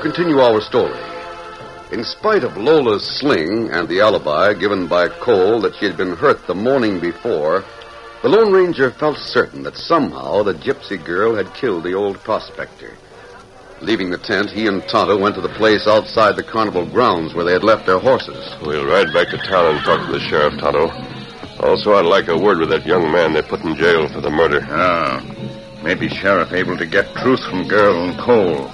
Continue 0.00 0.38
our 0.40 0.60
story. 0.60 0.98
In 1.92 2.04
spite 2.04 2.44
of 2.44 2.56
Lola's 2.56 3.04
sling 3.04 3.68
and 3.70 3.86
the 3.86 4.00
alibi 4.00 4.54
given 4.54 4.86
by 4.86 5.08
Cole 5.08 5.60
that 5.60 5.74
she 5.76 5.84
had 5.84 5.96
been 5.96 6.16
hurt 6.16 6.46
the 6.46 6.54
morning 6.54 7.00
before, 7.00 7.64
the 8.22 8.28
Lone 8.28 8.52
Ranger 8.52 8.90
felt 8.90 9.18
certain 9.18 9.62
that 9.64 9.76
somehow 9.76 10.42
the 10.42 10.54
gypsy 10.54 10.96
girl 11.02 11.34
had 11.34 11.52
killed 11.54 11.84
the 11.84 11.92
old 11.92 12.18
prospector. 12.20 12.96
Leaving 13.82 14.10
the 14.10 14.18
tent, 14.18 14.48
he 14.48 14.68
and 14.68 14.82
Tonto 14.88 15.18
went 15.18 15.34
to 15.34 15.40
the 15.40 15.48
place 15.48 15.86
outside 15.88 16.36
the 16.36 16.42
carnival 16.42 16.86
grounds 16.86 17.34
where 17.34 17.44
they 17.44 17.52
had 17.52 17.64
left 17.64 17.84
their 17.84 17.98
horses. 17.98 18.54
We'll 18.62 18.86
ride 18.86 19.12
back 19.12 19.28
to 19.30 19.38
town 19.38 19.74
and 19.74 19.84
talk 19.84 20.06
to 20.06 20.12
the 20.12 20.20
sheriff, 20.20 20.58
Tonto. 20.60 20.88
Also, 21.60 21.94
I'd 21.94 22.06
like 22.06 22.28
a 22.28 22.38
word 22.38 22.58
with 22.58 22.70
that 22.70 22.86
young 22.86 23.10
man 23.10 23.32
they 23.32 23.42
put 23.42 23.60
in 23.60 23.76
jail 23.76 24.08
for 24.08 24.20
the 24.20 24.30
murder. 24.30 24.64
Ah, 24.70 25.20
maybe 25.82 26.08
sheriff 26.08 26.52
able 26.52 26.78
to 26.78 26.86
get 26.86 27.12
truth 27.16 27.42
from 27.50 27.68
girl 27.68 28.08
and 28.08 28.18
Cole. 28.18 28.70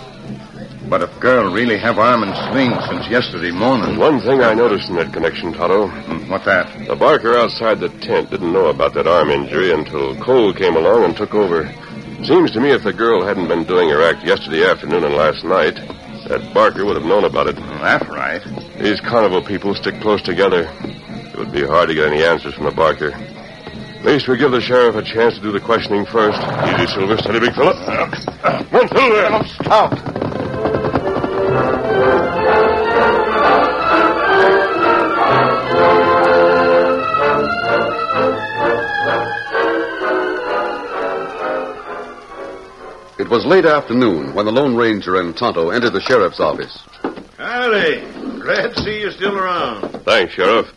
But 0.88 1.02
if 1.02 1.20
girl 1.20 1.52
really 1.52 1.76
have 1.78 1.98
arm 1.98 2.22
and 2.22 2.34
sling 2.50 2.72
since 2.88 3.08
yesterday 3.10 3.50
morning. 3.50 3.98
One 3.98 4.20
thing 4.20 4.40
I 4.40 4.54
noticed 4.54 4.88
in 4.88 4.96
that 4.96 5.12
connection, 5.12 5.52
Tonto. 5.52 5.88
Hmm, 5.88 6.30
What 6.30 6.44
that? 6.46 6.86
The 6.88 6.96
barker 6.96 7.36
outside 7.36 7.80
the 7.80 7.90
tent 8.00 8.30
didn't 8.30 8.52
know 8.52 8.66
about 8.68 8.94
that 8.94 9.06
arm 9.06 9.30
injury 9.30 9.72
until 9.72 10.16
Cole 10.16 10.54
came 10.54 10.76
along 10.76 11.04
and 11.04 11.14
took 11.16 11.34
over. 11.34 11.66
Seems 12.24 12.50
to 12.52 12.60
me 12.60 12.70
if 12.70 12.82
the 12.84 12.92
girl 12.92 13.24
hadn't 13.24 13.48
been 13.48 13.64
doing 13.64 13.90
her 13.90 14.02
act 14.02 14.24
yesterday 14.24 14.64
afternoon 14.68 15.04
and 15.04 15.14
last 15.14 15.44
night, 15.44 15.74
that 16.26 16.52
Barker 16.54 16.84
would 16.84 16.96
have 16.96 17.04
known 17.06 17.24
about 17.24 17.46
it. 17.48 17.56
That's 17.56 18.08
right. 18.08 18.42
These 18.78 19.00
carnival 19.00 19.42
people 19.42 19.74
stick 19.74 20.00
close 20.00 20.22
together. 20.22 20.68
It 20.82 21.36
would 21.36 21.52
be 21.52 21.64
hard 21.66 21.88
to 21.90 21.94
get 21.94 22.10
any 22.10 22.24
answers 22.24 22.54
from 22.54 22.64
the 22.64 22.70
Barker. 22.72 23.12
At 23.12 24.04
least 24.04 24.26
we 24.28 24.36
give 24.38 24.52
the 24.52 24.60
sheriff 24.60 24.94
a 24.96 25.02
chance 25.02 25.34
to 25.34 25.40
do 25.42 25.52
the 25.52 25.60
questioning 25.60 26.06
first. 26.06 26.38
Easy, 26.40 26.86
Silver. 26.94 27.18
Steady, 27.18 27.40
big 27.40 27.54
fella. 27.54 27.74
Come 28.42 28.80
on, 28.80 28.88
Silver. 28.88 29.44
Stop. 29.62 30.07
It 43.28 43.32
was 43.32 43.44
late 43.44 43.66
afternoon 43.66 44.32
when 44.32 44.46
the 44.46 44.52
Lone 44.52 44.74
Ranger 44.74 45.20
and 45.20 45.36
Tonto 45.36 45.68
entered 45.68 45.92
the 45.92 46.00
sheriff's 46.00 46.40
office. 46.40 46.82
Howdy. 47.36 48.00
Glad 48.40 48.74
to 48.74 48.82
see 48.82 49.00
you 49.00 49.10
still 49.10 49.36
around. 49.36 50.02
Thanks, 50.06 50.32
Sheriff. 50.32 50.72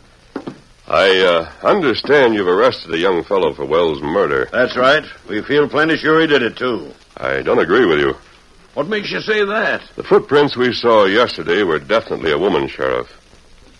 I 0.86 1.18
uh, 1.20 1.66
understand 1.66 2.34
you've 2.34 2.46
arrested 2.46 2.92
a 2.92 2.98
young 2.98 3.24
fellow 3.24 3.54
for 3.54 3.64
Wells' 3.64 4.02
murder. 4.02 4.50
That's 4.52 4.76
right. 4.76 5.02
We 5.30 5.40
feel 5.40 5.66
plenty 5.66 5.96
sure 5.96 6.20
he 6.20 6.26
did 6.26 6.42
it, 6.42 6.58
too. 6.58 6.92
I 7.16 7.40
don't 7.40 7.58
agree 7.58 7.86
with 7.86 8.00
you. 8.00 8.12
What 8.74 8.86
makes 8.86 9.10
you 9.10 9.20
say 9.20 9.46
that? 9.46 9.80
The 9.96 10.04
footprints 10.04 10.54
we 10.54 10.74
saw 10.74 11.06
yesterday 11.06 11.62
were 11.62 11.78
definitely 11.78 12.32
a 12.32 12.38
woman, 12.38 12.68
Sheriff. 12.68 13.08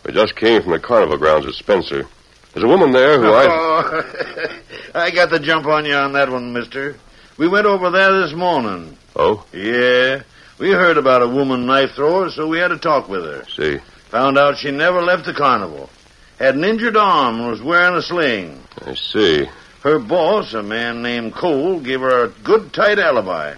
We 0.06 0.14
just 0.14 0.34
came 0.34 0.62
from 0.62 0.72
the 0.72 0.80
carnival 0.80 1.18
grounds 1.18 1.44
at 1.44 1.52
Spencer. 1.52 2.06
There's 2.54 2.64
a 2.64 2.68
woman 2.68 2.92
there 2.92 3.20
who 3.20 3.34
I. 3.34 3.46
Oh, 3.50 4.50
I 4.94 5.10
got 5.10 5.28
the 5.28 5.40
jump 5.40 5.66
on 5.66 5.84
you 5.84 5.92
on 5.92 6.14
that 6.14 6.30
one, 6.30 6.54
mister. 6.54 6.96
We 7.42 7.48
went 7.48 7.66
over 7.66 7.90
there 7.90 8.20
this 8.20 8.32
morning. 8.34 8.96
Oh, 9.16 9.44
Yeah. 9.52 10.22
We 10.60 10.70
heard 10.70 10.96
about 10.96 11.22
a 11.22 11.26
woman 11.26 11.66
knife 11.66 11.90
thrower, 11.96 12.30
so 12.30 12.46
we 12.46 12.58
had 12.58 12.68
to 12.68 12.78
talk 12.78 13.08
with 13.08 13.24
her. 13.24 13.44
see. 13.46 13.80
Found 14.10 14.38
out 14.38 14.58
she 14.58 14.70
never 14.70 15.02
left 15.02 15.24
the 15.24 15.34
carnival. 15.34 15.90
Had 16.38 16.54
an 16.54 16.62
injured 16.62 16.96
arm 16.96 17.40
and 17.40 17.50
was 17.50 17.60
wearing 17.60 17.96
a 17.96 18.02
sling. 18.02 18.62
I 18.86 18.94
see. 18.94 19.48
Her 19.82 19.98
boss, 19.98 20.54
a 20.54 20.62
man 20.62 21.02
named 21.02 21.34
Cole, 21.34 21.80
gave 21.80 21.98
her 22.02 22.26
a 22.26 22.28
good 22.28 22.72
tight 22.72 23.00
alibi. 23.00 23.56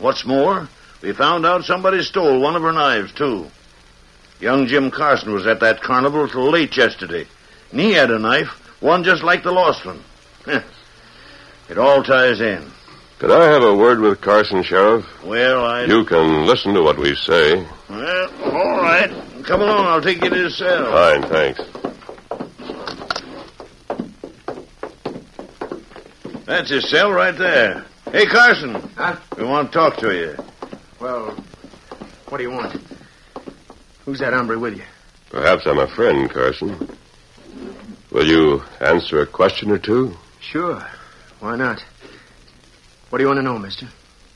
What's 0.00 0.24
more, 0.24 0.68
we 1.00 1.12
found 1.12 1.46
out 1.46 1.66
somebody 1.66 2.02
stole 2.02 2.40
one 2.40 2.56
of 2.56 2.62
her 2.62 2.72
knives, 2.72 3.12
too. 3.12 3.46
Young 4.40 4.66
Jim 4.66 4.90
Carson 4.90 5.32
was 5.32 5.46
at 5.46 5.60
that 5.60 5.82
carnival 5.82 6.26
till 6.26 6.50
late 6.50 6.76
yesterday, 6.76 7.28
and 7.70 7.78
he 7.78 7.92
had 7.92 8.10
a 8.10 8.18
knife, 8.18 8.48
one 8.82 9.04
just 9.04 9.22
like 9.22 9.44
the 9.44 9.52
lost 9.52 9.86
one. 9.86 10.02
it 11.68 11.78
all 11.78 12.02
ties 12.02 12.40
in. 12.40 12.72
Could 13.18 13.32
I 13.32 13.50
have 13.50 13.64
a 13.64 13.74
word 13.74 13.98
with 13.98 14.20
Carson, 14.20 14.62
Sheriff? 14.62 15.04
Well, 15.24 15.64
I. 15.66 15.84
You 15.86 16.04
can 16.04 16.46
listen 16.46 16.72
to 16.74 16.82
what 16.82 16.96
we 16.98 17.16
say. 17.16 17.66
Well, 17.90 18.30
all 18.44 18.80
right. 18.80 19.10
Come 19.44 19.60
along, 19.60 19.86
I'll 19.86 20.00
take 20.00 20.22
you 20.22 20.30
to 20.30 20.36
his 20.36 20.56
cell. 20.56 20.92
Fine, 20.92 21.22
thanks. 21.22 21.60
That's 26.46 26.70
his 26.70 26.88
cell 26.88 27.10
right 27.10 27.36
there. 27.36 27.84
Hey, 28.12 28.26
Carson. 28.26 28.74
Huh? 28.96 29.18
We 29.36 29.44
want 29.44 29.72
to 29.72 29.78
talk 29.78 29.96
to 29.96 30.14
you. 30.14 30.36
Well, 31.00 31.36
what 32.28 32.38
do 32.38 32.44
you 32.44 32.52
want? 32.52 32.80
Who's 34.04 34.20
that 34.20 34.32
hombre 34.32 34.58
with 34.60 34.76
you? 34.76 34.84
Perhaps 35.30 35.66
I'm 35.66 35.78
a 35.78 35.88
friend, 35.88 36.30
Carson. 36.30 36.96
Will 38.12 38.26
you 38.26 38.62
answer 38.80 39.20
a 39.22 39.26
question 39.26 39.72
or 39.72 39.78
two? 39.78 40.14
Sure. 40.40 40.86
Why 41.40 41.56
not? 41.56 41.84
What 43.10 43.18
do 43.18 43.24
you 43.24 43.28
want 43.28 43.38
to 43.38 43.42
know, 43.42 43.58
mister? 43.58 43.88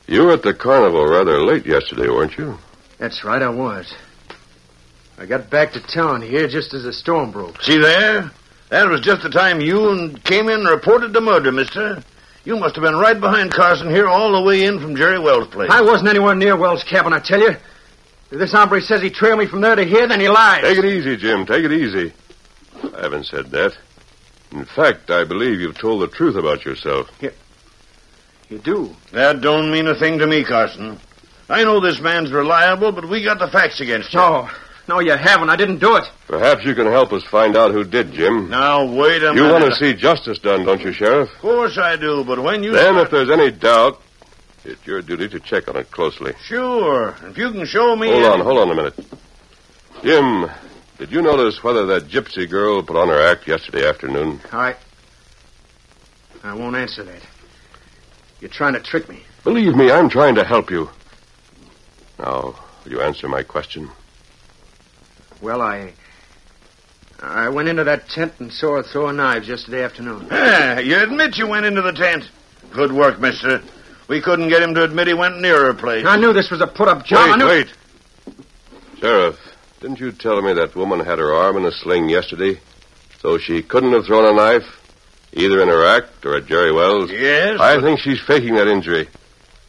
You 0.07 0.23
were 0.23 0.33
at 0.33 0.41
the 0.41 0.53
carnival 0.53 1.05
rather 1.05 1.41
late 1.41 1.65
yesterday, 1.65 2.09
weren't 2.09 2.37
you? 2.37 2.57
That's 2.97 3.23
right, 3.23 3.41
I 3.41 3.49
was. 3.49 3.93
I 5.17 5.25
got 5.25 5.49
back 5.49 5.73
to 5.73 5.79
town 5.79 6.21
here 6.21 6.47
just 6.47 6.73
as 6.73 6.83
the 6.83 6.93
storm 6.93 7.31
broke. 7.31 7.61
See 7.61 7.77
there? 7.77 8.31
That 8.69 8.89
was 8.89 9.01
just 9.01 9.21
the 9.21 9.29
time 9.29 9.61
you 9.61 9.91
and 9.91 10.23
came 10.23 10.49
in 10.49 10.61
and 10.61 10.67
reported 10.67 11.13
the 11.13 11.21
murder, 11.21 11.51
mister. 11.51 12.03
You 12.45 12.57
must 12.57 12.75
have 12.75 12.83
been 12.83 12.95
right 12.95 13.19
behind 13.19 13.51
Carson 13.51 13.89
here 13.89 14.09
all 14.09 14.33
the 14.33 14.41
way 14.41 14.65
in 14.65 14.79
from 14.79 14.95
Jerry 14.95 15.19
Wells' 15.19 15.47
place. 15.47 15.69
I 15.71 15.81
wasn't 15.81 16.09
anywhere 16.09 16.35
near 16.35 16.57
Wells' 16.57 16.83
cabin, 16.83 17.13
I 17.13 17.19
tell 17.19 17.39
you. 17.39 17.51
If 18.31 18.39
this 18.39 18.51
hombre 18.51 18.81
says 18.81 19.01
he 19.01 19.11
trailed 19.11 19.39
me 19.39 19.45
from 19.45 19.61
there 19.61 19.75
to 19.75 19.85
here, 19.85 20.07
then 20.07 20.19
he 20.19 20.27
lies. 20.27 20.63
Take 20.63 20.79
it 20.79 20.85
easy, 20.85 21.15
Jim. 21.15 21.45
Take 21.45 21.63
it 21.63 21.71
easy. 21.71 22.11
I 22.97 23.01
haven't 23.03 23.27
said 23.27 23.51
that. 23.51 23.77
In 24.51 24.65
fact, 24.65 25.11
I 25.11 25.23
believe 25.23 25.61
you've 25.61 25.77
told 25.77 26.01
the 26.01 26.07
truth 26.07 26.35
about 26.35 26.65
yourself. 26.65 27.09
You 28.49 28.59
do. 28.59 28.95
That 29.11 29.41
don't 29.41 29.71
mean 29.71 29.87
a 29.87 29.95
thing 29.95 30.19
to 30.19 30.27
me, 30.27 30.43
Carson. 30.43 30.99
I 31.49 31.63
know 31.63 31.79
this 31.79 31.99
man's 31.99 32.31
reliable, 32.31 32.91
but 32.91 33.07
we 33.09 33.23
got 33.23 33.39
the 33.39 33.47
facts 33.47 33.81
against 33.81 34.13
him. 34.13 34.19
No. 34.19 34.49
No, 34.87 34.99
you 34.99 35.11
haven't. 35.11 35.49
I 35.49 35.55
didn't 35.55 35.79
do 35.79 35.95
it. 35.95 36.03
Perhaps 36.27 36.65
you 36.65 36.75
can 36.75 36.87
help 36.87 37.13
us 37.13 37.23
find 37.23 37.55
out 37.55 37.71
who 37.71 37.85
did, 37.85 38.11
Jim. 38.11 38.49
Now, 38.49 38.83
wait 38.83 39.23
a 39.23 39.27
You 39.27 39.33
minute. 39.35 39.45
You 39.47 39.51
want 39.53 39.65
to 39.65 39.75
see 39.75 39.93
justice 39.93 40.39
done, 40.39 40.65
don't 40.65 40.81
you, 40.81 40.91
Sheriff? 40.91 41.29
Of 41.35 41.39
course 41.39 41.77
I 41.77 41.95
do, 41.95 42.25
but 42.25 42.43
when 42.43 42.63
you... 42.63 42.73
Then, 42.73 42.97
if 42.97 43.09
there's 43.09 43.29
any 43.29 43.49
doubt, 43.49 44.01
it's 44.65 44.85
your 44.85 45.01
duty 45.01 45.29
to 45.29 45.39
check 45.39 45.69
on 45.69 45.77
it 45.77 45.89
closely. 45.91 46.33
Sure. 46.43 47.15
If 47.23 47.37
you 47.37 47.51
can 47.51 47.65
show 47.65 47.95
me... 47.95 48.07
Hold 48.09 48.23
any- 48.23 48.33
on, 48.33 48.39
hold 48.41 48.57
on 48.59 48.71
a 48.71 48.75
minute. 48.75 48.99
Jim, 50.03 50.51
did 50.97 51.11
you 51.13 51.21
notice 51.21 51.63
whether 51.63 51.85
that 51.85 52.09
gypsy 52.09 52.49
girl 52.49 52.83
put 52.83 52.97
on 52.97 53.07
her 53.07 53.21
act 53.21 53.47
yesterday 53.47 53.87
afternoon? 53.87 54.41
I. 54.51 54.75
I 56.43 56.53
won't 56.53 56.75
answer 56.75 57.03
that. 57.03 57.21
You're 58.43 58.49
trying 58.49 58.73
to 58.73 58.81
trick 58.81 59.07
me. 59.07 59.23
Believe 59.45 59.73
me, 59.73 59.89
I'm 59.89 60.09
trying 60.09 60.35
to 60.35 60.43
help 60.43 60.69
you. 60.69 60.89
Now, 62.19 62.53
will 62.83 62.91
you 62.91 62.99
answer 62.99 63.29
my 63.29 63.41
question? 63.41 63.89
Well, 65.41 65.61
I. 65.61 65.93
I 67.21 67.47
went 67.47 67.69
into 67.69 67.85
that 67.85 68.09
tent 68.09 68.33
and 68.39 68.51
saw 68.51 68.75
her 68.75 68.83
throwing 68.83 69.15
knives 69.15 69.47
yesterday 69.47 69.81
afternoon. 69.81 70.27
Ah, 70.29 70.79
you 70.79 71.01
admit 71.01 71.37
you 71.37 71.47
went 71.47 71.65
into 71.65 71.81
the 71.81 71.93
tent. 71.93 72.25
Good 72.73 72.91
work, 72.91 73.17
mister. 73.17 73.63
We 74.09 74.19
couldn't 74.21 74.49
get 74.49 74.61
him 74.61 74.75
to 74.75 74.83
admit 74.83 75.07
he 75.07 75.13
went 75.13 75.39
near 75.39 75.67
her 75.67 75.73
place. 75.73 76.05
I 76.05 76.17
knew 76.17 76.33
this 76.33 76.51
was 76.51 76.59
a 76.59 76.67
put-up 76.67 77.05
job. 77.05 77.29
Wait, 77.29 77.37
knew... 77.37 77.47
wait. 77.47 77.67
Sheriff, 78.99 79.39
didn't 79.79 80.01
you 80.01 80.11
tell 80.11 80.41
me 80.41 80.51
that 80.51 80.75
woman 80.75 80.99
had 80.99 81.17
her 81.17 81.33
arm 81.33 81.55
in 81.55 81.63
a 81.63 81.71
sling 81.71 82.09
yesterday? 82.09 82.59
So 83.21 83.37
she 83.37 83.63
couldn't 83.63 83.93
have 83.93 84.05
thrown 84.05 84.25
a 84.25 84.33
knife, 84.35 84.82
either 85.33 85.61
in 85.61 85.67
her 85.67 85.85
act 85.85 86.25
or 86.25 86.37
at 86.37 86.45
Jerry 86.45 86.71
Wells? 86.71 87.11
Yes? 87.11 87.59
I 87.59 87.81
think 87.81 87.99
she's 87.99 88.21
faking 88.21 88.55
that 88.55 88.67
injury. 88.67 89.07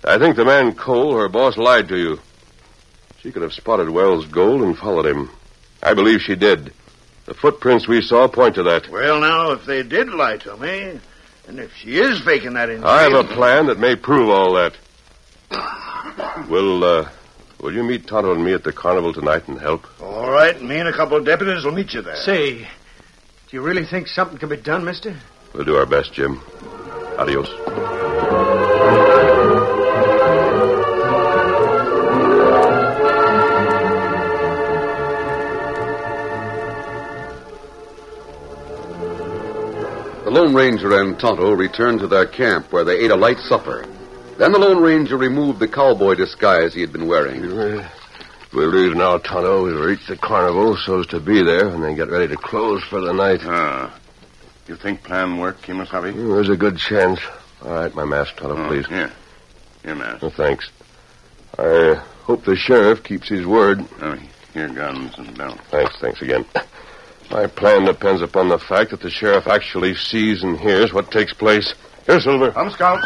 I 0.04 0.18
think 0.18 0.36
the 0.36 0.44
man 0.44 0.74
Cole, 0.74 1.16
her 1.16 1.28
boss, 1.28 1.56
lied 1.56 1.88
to 1.88 1.96
you. 1.96 2.20
She 3.20 3.32
could 3.32 3.42
have 3.42 3.54
spotted 3.54 3.88
Wells' 3.88 4.26
gold 4.26 4.62
and 4.62 4.76
followed 4.76 5.06
him. 5.06 5.30
I 5.82 5.94
believe 5.94 6.20
she 6.20 6.34
did. 6.34 6.72
The 7.24 7.34
footprints 7.34 7.88
we 7.88 8.02
saw 8.02 8.28
point 8.28 8.56
to 8.56 8.62
that. 8.64 8.88
Well, 8.90 9.20
now, 9.20 9.52
if 9.52 9.64
they 9.64 9.82
did 9.82 10.10
lie 10.10 10.36
to 10.38 10.56
me, 10.58 11.00
and 11.48 11.58
if 11.58 11.74
she 11.76 11.96
is 11.96 12.20
faking 12.20 12.52
that 12.54 12.68
injury... 12.68 12.86
I 12.86 13.02
have 13.02 13.14
a 13.14 13.24
plan 13.24 13.66
that 13.66 13.78
may 13.78 13.96
prove 13.96 14.28
all 14.28 14.54
that. 14.54 14.76
Will, 16.50 16.84
uh, 16.84 17.08
will 17.60 17.72
you 17.72 17.82
meet 17.82 18.06
Tonto 18.06 18.34
and 18.34 18.44
me 18.44 18.52
at 18.52 18.64
the 18.64 18.72
carnival 18.72 19.14
tonight 19.14 19.48
and 19.48 19.58
help? 19.58 19.86
All 20.02 20.30
right, 20.30 20.60
me 20.60 20.78
and 20.78 20.88
a 20.88 20.92
couple 20.92 21.16
of 21.16 21.24
deputies 21.24 21.64
will 21.64 21.72
meet 21.72 21.94
you 21.94 22.02
there. 22.02 22.16
Say, 22.16 22.58
do 22.58 22.66
you 23.52 23.62
really 23.62 23.86
think 23.86 24.08
something 24.08 24.36
can 24.36 24.50
be 24.50 24.56
done, 24.58 24.84
mister? 24.84 25.16
We'll 25.54 25.64
do 25.64 25.76
our 25.76 25.86
best, 25.86 26.12
Jim. 26.12 26.40
Adios. 27.16 27.48
The 40.24 40.30
Lone 40.30 40.54
Ranger 40.54 41.00
and 41.00 41.18
Tonto 41.18 41.52
returned 41.52 42.00
to 42.00 42.08
their 42.08 42.26
camp 42.26 42.72
where 42.72 42.82
they 42.82 42.98
ate 42.98 43.10
a 43.10 43.16
light 43.16 43.38
supper. 43.38 43.86
Then 44.38 44.50
the 44.52 44.58
Lone 44.58 44.82
Ranger 44.82 45.16
removed 45.16 45.60
the 45.60 45.68
cowboy 45.68 46.16
disguise 46.16 46.74
he 46.74 46.80
had 46.80 46.92
been 46.92 47.06
wearing. 47.06 47.44
Uh, 47.44 47.88
We'll 48.52 48.68
leave 48.68 48.96
now, 48.96 49.18
Tonto. 49.18 49.64
We'll 49.64 49.84
reach 49.84 50.06
the 50.06 50.16
carnival 50.16 50.76
so 50.76 51.00
as 51.00 51.06
to 51.08 51.18
be 51.18 51.42
there 51.42 51.68
and 51.68 51.82
then 51.82 51.96
get 51.96 52.08
ready 52.08 52.28
to 52.28 52.36
close 52.36 52.84
for 52.84 53.00
the 53.00 53.12
night. 53.12 53.40
Ah. 53.42 53.92
You 54.66 54.76
think 54.76 55.02
plan 55.02 55.38
work, 55.38 55.60
Kemosabe? 55.62 56.12
Mm, 56.14 56.34
There's 56.34 56.48
a 56.48 56.56
good 56.56 56.78
chance. 56.78 57.20
All 57.62 57.70
right, 57.72 57.94
my 57.94 58.04
mask, 58.04 58.36
Tonto, 58.36 58.56
Oh, 58.64 58.68
please. 58.68 58.86
Here. 58.86 59.10
Here. 59.82 60.18
Oh, 60.22 60.30
thanks. 60.30 60.70
I 61.58 61.94
hope 62.24 62.44
the 62.44 62.56
sheriff 62.56 63.02
keeps 63.04 63.28
his 63.28 63.46
word. 63.46 63.84
Oh, 64.00 64.16
here, 64.54 64.68
guns 64.68 65.16
and 65.18 65.36
belt. 65.36 65.58
Thanks, 65.70 65.94
thanks 66.00 66.22
again. 66.22 66.44
My 67.30 67.46
plan 67.46 67.84
depends 67.86 68.20
upon 68.20 68.48
the 68.50 68.58
fact 68.58 68.90
that 68.90 69.00
the 69.00 69.10
sheriff 69.10 69.46
actually 69.46 69.94
sees 69.94 70.42
and 70.42 70.58
hears 70.58 70.92
what 70.92 71.10
takes 71.10 71.32
place. 71.32 71.74
Here, 72.06 72.20
Silver. 72.20 72.50
Come, 72.52 72.70
Scout. 72.70 73.00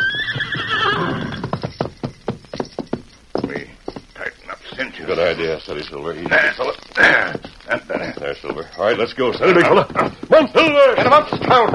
We 3.45 3.71
tighten 4.15 4.51
up 4.51 4.59
cinches. 4.77 5.07
Good 5.07 5.19
idea. 5.21 5.61
Steady, 5.61 5.83
Silver. 5.85 6.15
Easy, 6.15 6.27
There. 6.27 6.53
fella. 6.57 6.75
There. 6.97 7.41
There, 8.19 8.35
Silver. 8.37 8.69
All 8.77 8.85
right, 8.87 8.99
let's 8.99 9.13
go. 9.15 9.31
Steady, 9.33 9.55
big 9.55 9.63
fella. 9.65 9.87
Come 10.39 10.47
on, 10.47 10.53
Silver. 10.55 10.95
Get 10.95 11.07
him 11.07 11.13
up, 11.13 11.29
Scout. 11.29 11.75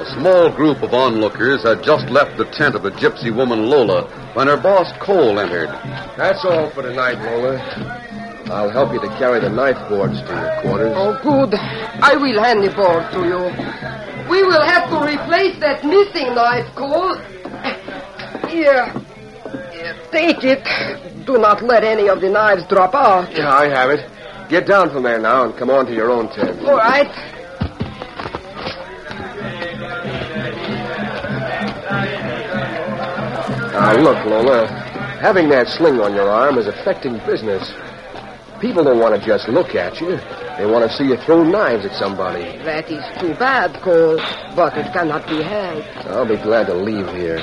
A 0.00 0.06
small 0.16 0.50
group 0.50 0.82
of 0.82 0.94
onlookers 0.94 1.64
had 1.64 1.82
just 1.82 2.08
left 2.08 2.38
the 2.38 2.46
tent 2.46 2.74
of 2.74 2.82
the 2.82 2.90
gypsy 2.92 3.34
woman 3.34 3.66
Lola 3.66 4.08
when 4.32 4.46
her 4.46 4.56
boss 4.56 4.90
Cole 5.04 5.38
entered. 5.38 5.68
That's 6.16 6.42
all 6.46 6.70
for 6.70 6.82
tonight, 6.82 7.18
Lola. 7.18 7.58
I'll 8.46 8.70
help 8.70 8.94
you 8.94 9.00
to 9.00 9.08
carry 9.18 9.40
the 9.40 9.50
knife 9.50 9.76
boards 9.90 10.20
to 10.22 10.28
your 10.28 10.62
quarters. 10.62 10.94
Oh, 10.96 11.18
good. 11.22 11.54
I 11.54 12.16
will 12.16 12.42
hand 12.42 12.64
the 12.64 12.70
board 12.74 13.10
to 13.12 13.24
you. 13.26 14.13
We 14.34 14.42
will 14.42 14.62
have 14.62 14.90
to 14.90 14.98
replace 14.98 15.60
that 15.60 15.84
missing 15.84 16.34
knife, 16.34 16.66
Cole. 16.74 17.14
Here. 18.50 18.90
Here, 19.70 19.94
Take 20.10 20.42
it. 20.42 21.24
Do 21.24 21.38
not 21.38 21.62
let 21.62 21.84
any 21.84 22.08
of 22.08 22.20
the 22.20 22.28
knives 22.28 22.64
drop 22.66 22.96
out. 22.96 23.30
Yeah, 23.30 23.54
I 23.54 23.68
have 23.68 23.90
it. 23.90 24.10
Get 24.48 24.66
down 24.66 24.90
from 24.90 25.04
there 25.04 25.20
now 25.20 25.44
and 25.44 25.56
come 25.56 25.70
on 25.70 25.86
to 25.86 25.94
your 25.94 26.10
own 26.10 26.30
tent. 26.30 26.58
All 26.66 26.76
right. 26.76 27.06
Now, 33.72 33.96
look, 34.02 34.26
Lola. 34.26 34.66
Having 35.22 35.48
that 35.50 35.68
sling 35.68 36.00
on 36.00 36.12
your 36.12 36.28
arm 36.28 36.58
is 36.58 36.66
affecting 36.66 37.18
business. 37.24 37.72
People 38.64 38.82
don't 38.82 38.98
want 38.98 39.14
to 39.14 39.20
just 39.20 39.46
look 39.50 39.74
at 39.74 40.00
you. 40.00 40.16
They 40.56 40.64
want 40.64 40.90
to 40.90 40.96
see 40.96 41.04
you 41.04 41.18
throw 41.18 41.44
knives 41.44 41.84
at 41.84 41.92
somebody. 42.00 42.44
That 42.64 42.90
is 42.90 43.04
too 43.20 43.34
bad, 43.34 43.78
Cole, 43.82 44.16
but 44.56 44.72
it 44.78 44.90
cannot 44.90 45.28
be 45.28 45.42
helped. 45.42 46.08
I'll 46.08 46.26
be 46.26 46.38
glad 46.42 46.68
to 46.68 46.74
leave 46.74 47.06
here. 47.08 47.40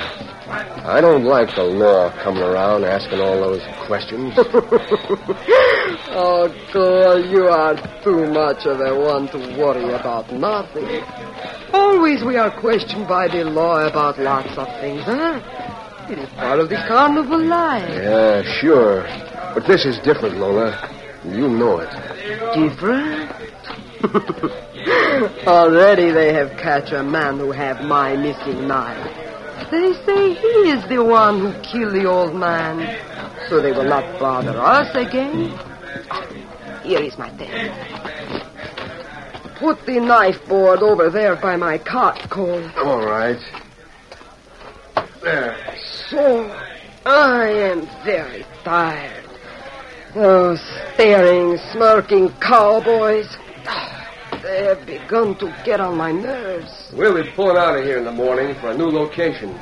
I 0.82 1.00
don't 1.00 1.22
like 1.22 1.54
the 1.54 1.62
law 1.62 2.10
coming 2.24 2.42
around 2.42 2.82
asking 2.82 3.20
all 3.20 3.38
those 3.38 3.62
questions. 3.86 4.34
oh, 6.10 6.50
Cole, 6.72 7.24
you 7.24 7.44
are 7.46 7.76
too 8.02 8.26
much 8.26 8.66
of 8.66 8.80
a 8.80 8.92
one 8.92 9.28
to 9.28 9.38
worry 9.56 9.94
about 9.94 10.32
nothing. 10.32 11.04
Always 11.72 12.24
we 12.24 12.34
are 12.36 12.50
questioned 12.50 13.06
by 13.06 13.28
the 13.28 13.44
law 13.44 13.86
about 13.86 14.18
lots 14.18 14.58
of 14.58 14.66
things, 14.80 15.04
huh? 15.04 15.38
It 16.10 16.18
is 16.18 16.28
part 16.30 16.58
of 16.58 16.68
the 16.68 16.82
carnival 16.88 17.38
life. 17.44 17.88
yeah, 17.88 18.42
sure. 18.42 19.04
But 19.54 19.68
this 19.68 19.84
is 19.84 20.00
different, 20.00 20.38
Lola. 20.38 20.98
You 21.24 21.48
know 21.48 21.78
it. 21.78 21.90
Different? 22.54 23.30
Already 25.46 26.10
they 26.10 26.32
have 26.32 26.50
catch 26.58 26.90
a 26.92 27.02
man 27.02 27.38
who 27.38 27.52
have 27.52 27.84
my 27.84 28.16
missing 28.16 28.66
knife. 28.66 29.22
They 29.70 29.92
say 30.04 30.34
he 30.34 30.70
is 30.70 30.86
the 30.88 31.04
one 31.04 31.40
who 31.40 31.52
killed 31.62 31.94
the 31.94 32.06
old 32.06 32.34
man. 32.34 32.98
So 33.48 33.60
they 33.62 33.70
will 33.70 33.84
not 33.84 34.18
bother 34.18 34.58
us 34.58 34.94
again. 34.96 35.52
Ah, 36.10 36.26
here 36.82 37.00
is 37.00 37.16
my 37.16 37.30
tent. 37.36 37.72
Put 39.58 39.86
the 39.86 40.00
knife 40.00 40.44
board 40.48 40.80
over 40.80 41.08
there 41.08 41.36
by 41.36 41.56
my 41.56 41.78
cot, 41.78 42.28
Cole. 42.30 42.68
All 42.78 43.06
right. 43.06 43.38
There. 45.22 45.56
So, 46.08 46.50
I 47.06 47.48
am 47.48 47.86
very 48.04 48.44
tired. 48.64 49.31
Those 50.14 50.60
staring, 50.94 51.58
smirking 51.72 52.30
cowboys. 52.40 53.28
They 54.42 54.64
have 54.64 54.84
begun 54.84 55.36
to 55.38 55.54
get 55.64 55.78
on 55.80 55.96
my 55.96 56.10
nerves. 56.10 56.90
We'll 56.92 57.14
be 57.14 57.30
pulling 57.30 57.56
out 57.56 57.78
of 57.78 57.84
here 57.84 57.98
in 57.98 58.04
the 58.04 58.10
morning 58.10 58.56
for 58.60 58.72
a 58.72 58.76
new 58.76 58.88
location. 58.88 59.56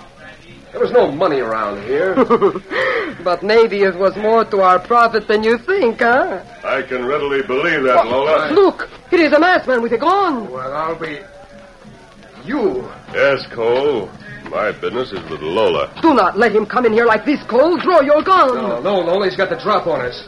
There 0.73 0.81
was 0.81 0.91
no 0.91 1.11
money 1.13 1.41
around 1.41 1.83
here. 1.85 2.15
But 3.23 3.43
maybe 3.43 3.83
it 3.83 3.95
was 3.97 4.17
more 4.17 4.47
to 4.47 4.61
our 4.63 4.79
profit 4.79 5.29
than 5.29 5.43
you 5.43 5.59
think, 5.59 5.99
huh? 6.01 6.43
I 6.65 6.81
can 6.81 7.05
readily 7.05 7.43
believe 7.43 7.83
that, 7.83 8.07
Lola. 8.07 8.51
Look, 8.53 8.89
it 9.13 9.21
is 9.21 9.33
a 9.35 9.39
masked 9.39 9.69
man 9.69 9.83
with 9.83 9.93
a 9.93 9.99
gun. 9.99 10.51
well, 10.51 10.73
I'll 10.73 10.99
be. 10.99 11.21
You. 12.43 12.89
Yes, 13.13 13.47
Cole. 13.53 14.09
My 14.49 14.73
business 14.73 15.13
is 15.13 15.21
with 15.29 15.43
Lola. 15.43 15.93
Do 16.01 16.15
not 16.15 16.39
let 16.39 16.53
him 16.53 16.65
come 16.65 16.87
in 16.87 16.93
here 16.95 17.05
like 17.05 17.27
this, 17.27 17.43
Cole. 17.45 17.77
Draw 17.77 18.01
your 18.01 18.23
gun. 18.23 18.55
No, 18.55 18.81
no, 18.81 19.01
Lola's 19.01 19.37
got 19.37 19.51
the 19.51 19.57
drop 19.61 19.87
on 19.87 20.01
us. 20.01 20.25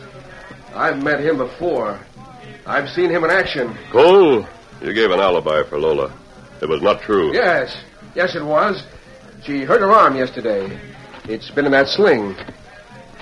I've 0.74 1.02
met 1.02 1.20
him 1.20 1.38
before. 1.38 2.00
I've 2.66 2.88
seen 2.88 3.10
him 3.10 3.24
in 3.24 3.30
action. 3.30 3.76
Cole, 3.90 4.46
you 4.80 4.92
gave 4.92 5.10
an 5.10 5.20
alibi 5.20 5.62
for 5.68 5.78
Lola. 5.78 6.12
It 6.60 6.68
was 6.68 6.82
not 6.82 7.02
true. 7.02 7.32
Yes. 7.32 7.76
Yes, 8.14 8.34
it 8.34 8.44
was. 8.44 8.84
She 9.44 9.62
hurt 9.64 9.80
her 9.80 9.90
arm 9.90 10.16
yesterday. 10.16 10.78
It's 11.24 11.50
been 11.50 11.66
in 11.66 11.72
that 11.72 11.88
sling. 11.88 12.36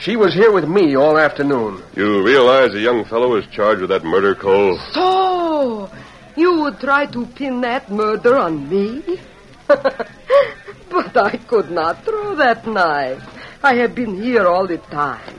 She 0.00 0.16
was 0.16 0.32
here 0.32 0.52
with 0.52 0.66
me 0.66 0.96
all 0.96 1.18
afternoon. 1.18 1.82
You 1.94 2.24
realize 2.24 2.72
the 2.72 2.80
young 2.80 3.04
fellow 3.04 3.36
is 3.36 3.46
charged 3.52 3.82
with 3.82 3.90
that 3.90 4.04
murder, 4.04 4.34
Cole? 4.34 4.78
So, 4.92 5.90
you 6.36 6.60
would 6.60 6.80
try 6.80 7.06
to 7.06 7.26
pin 7.26 7.60
that 7.60 7.90
murder 7.90 8.36
on 8.38 8.68
me? 8.68 9.20
but 9.66 11.16
I 11.16 11.36
could 11.36 11.70
not 11.70 12.04
throw 12.04 12.34
that 12.36 12.66
knife. 12.66 13.22
I 13.62 13.74
have 13.74 13.94
been 13.94 14.22
here 14.22 14.46
all 14.46 14.66
the 14.66 14.78
time. 14.78 15.29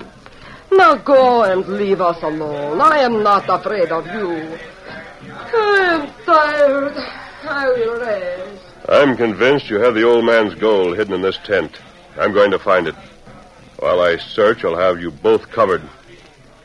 Now 0.81 0.95
go 0.95 1.43
and 1.43 1.67
leave 1.67 2.01
us 2.01 2.23
alone. 2.23 2.81
I 2.81 2.97
am 3.01 3.21
not 3.21 3.47
afraid 3.47 3.91
of 3.91 4.03
you. 4.07 4.57
I 5.31 5.77
am 5.93 6.11
tired. 6.25 6.97
I 7.43 7.67
will 7.67 7.99
rest. 7.99 8.63
I'm 8.89 9.15
convinced 9.15 9.69
you 9.69 9.79
have 9.79 9.93
the 9.93 10.01
old 10.01 10.25
man's 10.25 10.55
gold 10.55 10.97
hidden 10.97 11.13
in 11.13 11.21
this 11.21 11.37
tent. 11.43 11.79
I'm 12.17 12.33
going 12.33 12.49
to 12.49 12.57
find 12.57 12.87
it. 12.87 12.95
While 13.77 14.01
I 14.01 14.17
search, 14.17 14.65
I'll 14.65 14.75
have 14.75 14.99
you 14.99 15.11
both 15.11 15.51
covered. 15.51 15.83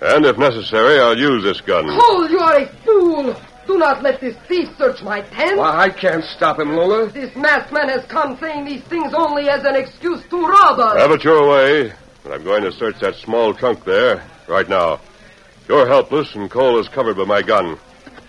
And 0.01 0.25
if 0.25 0.39
necessary, 0.39 0.99
I'll 0.99 1.19
use 1.19 1.43
this 1.43 1.61
gun. 1.61 1.87
Cole, 1.87 2.31
you 2.31 2.39
are 2.39 2.61
a 2.61 2.67
fool. 2.87 3.37
Do 3.67 3.77
not 3.77 4.03
let 4.03 4.23
this 4.23 4.37
thief 4.49 4.71
search 4.79 5.03
my 5.03 5.21
tent. 5.21 5.59
Well, 5.59 5.79
I 5.79 5.91
can't 5.91 6.25
stop 6.25 6.59
him, 6.59 6.75
Lola. 6.75 7.11
This 7.11 7.37
masked 7.37 7.71
man 7.71 7.91
has 7.91 8.07
come 8.07 8.39
saying 8.39 8.65
these 8.65 8.83
things 8.85 9.13
only 9.13 9.51
as 9.51 9.65
an 9.65 9.77
excuse 9.77 10.23
to 10.31 10.43
rob 10.43 10.81
us. 10.81 10.97
Have 11.03 11.11
it 11.11 11.23
your 11.23 11.51
way. 11.51 11.93
But 12.27 12.41
I'm 12.41 12.45
going 12.45 12.65
to 12.65 12.73
search 12.73 12.99
that 13.03 13.15
small 13.15 13.55
trunk 13.55 13.85
there 13.85 14.21
right 14.49 14.69
now. 14.69 14.99
You're 15.69 15.87
helpless, 15.87 16.35
and 16.35 16.51
Cole 16.51 16.81
is 16.81 16.89
covered 16.89 17.17
by 17.17 17.25
my 17.25 17.41
gun. 17.41 17.79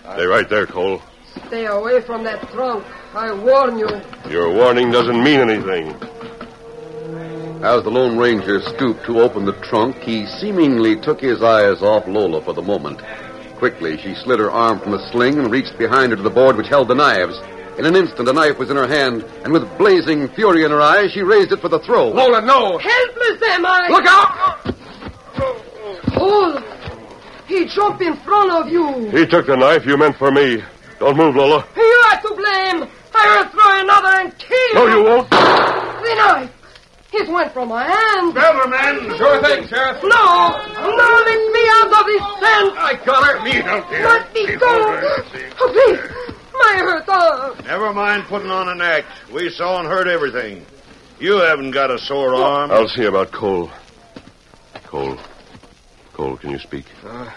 Stay 0.02 0.24
right 0.24 0.48
there, 0.48 0.68
Cole. 0.68 1.02
Stay 1.48 1.66
away 1.66 2.00
from 2.02 2.22
that 2.22 2.40
trunk. 2.52 2.84
I 3.12 3.32
warn 3.32 3.76
you. 3.76 3.88
Your 4.30 4.54
warning 4.54 4.92
doesn't 4.92 5.20
mean 5.20 5.40
anything. 5.40 5.88
As 7.64 7.82
the 7.82 7.90
Lone 7.90 8.16
Ranger 8.16 8.60
stooped 8.60 9.04
to 9.06 9.20
open 9.20 9.44
the 9.44 9.60
trunk, 9.62 9.96
he 9.96 10.26
seemingly 10.26 10.94
took 11.00 11.20
his 11.20 11.42
eyes 11.42 11.82
off 11.82 12.06
Lola 12.06 12.40
for 12.40 12.52
the 12.52 12.62
moment. 12.62 13.02
Quickly, 13.56 13.98
she 13.98 14.14
slid 14.14 14.38
her 14.38 14.52
arm 14.52 14.78
from 14.78 14.92
the 14.92 15.10
sling 15.10 15.40
and 15.40 15.50
reached 15.50 15.76
behind 15.76 16.12
her 16.12 16.16
to 16.16 16.22
the 16.22 16.30
board 16.30 16.56
which 16.56 16.68
held 16.68 16.86
the 16.86 16.94
knives. 16.94 17.36
In 17.78 17.86
an 17.86 17.94
instant, 17.94 18.28
a 18.28 18.32
knife 18.32 18.58
was 18.58 18.70
in 18.70 18.76
her 18.76 18.88
hand, 18.88 19.24
and 19.44 19.52
with 19.52 19.78
blazing 19.78 20.26
fury 20.30 20.64
in 20.64 20.72
her 20.72 20.80
eyes, 20.80 21.12
she 21.12 21.22
raised 21.22 21.52
it 21.52 21.60
for 21.60 21.68
the 21.68 21.78
throw. 21.78 22.08
Lola, 22.08 22.40
no! 22.40 22.76
Helpless 22.76 23.42
am 23.50 23.64
I. 23.64 23.88
Look 23.88 24.04
out! 24.04 24.74
Cole, 26.18 26.60
he 27.46 27.66
jumped 27.66 28.02
in 28.02 28.16
front 28.16 28.50
of 28.50 28.68
you. 28.68 29.10
He 29.10 29.24
took 29.26 29.46
the 29.46 29.56
knife 29.56 29.86
you 29.86 29.96
meant 29.96 30.16
for 30.16 30.32
me. 30.32 30.60
Don't 30.98 31.16
move, 31.16 31.36
Lola. 31.36 31.64
You 31.76 32.04
are 32.10 32.20
to 32.20 32.34
blame. 32.34 32.90
I 33.14 33.42
will 33.42 33.48
throw 33.50 33.80
another 33.80 34.26
and 34.26 34.38
kill 34.38 34.74
No, 34.74 34.86
you 34.86 35.04
won't. 35.04 35.30
The 35.30 36.14
knife. 36.16 36.50
It 37.12 37.28
went 37.28 37.52
from 37.52 37.68
my 37.68 37.84
hand. 37.84 38.34
Better, 38.34 38.68
man. 38.68 39.16
Sure 39.16 39.40
thing, 39.40 39.68
Sheriff. 39.68 40.02
No, 40.02 40.50
no, 40.74 41.22
let 41.26 41.52
me 41.54 41.62
out 41.78 41.94
of 41.94 42.06
this 42.06 42.26
tent. 42.42 42.74
I 42.76 43.00
got 43.06 43.24
her. 43.24 43.42
Me 43.44 43.62
don't 43.62 43.88
care. 43.88 44.04
Let 44.04 44.34
me 44.34 44.56
go. 44.56 44.66
over. 44.66 45.24
See. 45.32 45.46
Oh, 45.60 45.70
please. 45.72 46.37
My 46.58 46.74
hurt 46.78 47.08
arm. 47.08 47.64
Never 47.64 47.92
mind 47.92 48.24
putting 48.24 48.50
on 48.50 48.68
an 48.68 48.80
act. 48.80 49.06
We 49.32 49.50
saw 49.50 49.78
and 49.80 49.88
heard 49.88 50.08
everything. 50.08 50.64
You 51.20 51.38
haven't 51.38 51.72
got 51.72 51.90
a 51.90 51.98
sore 51.98 52.34
arm. 52.34 52.70
I'll 52.70 52.88
see 52.88 53.04
about 53.04 53.32
Cole. 53.32 53.70
Cole. 54.84 55.18
Cole, 56.14 56.36
can 56.36 56.50
you 56.50 56.58
speak? 56.58 56.86
Uh, 57.04 57.30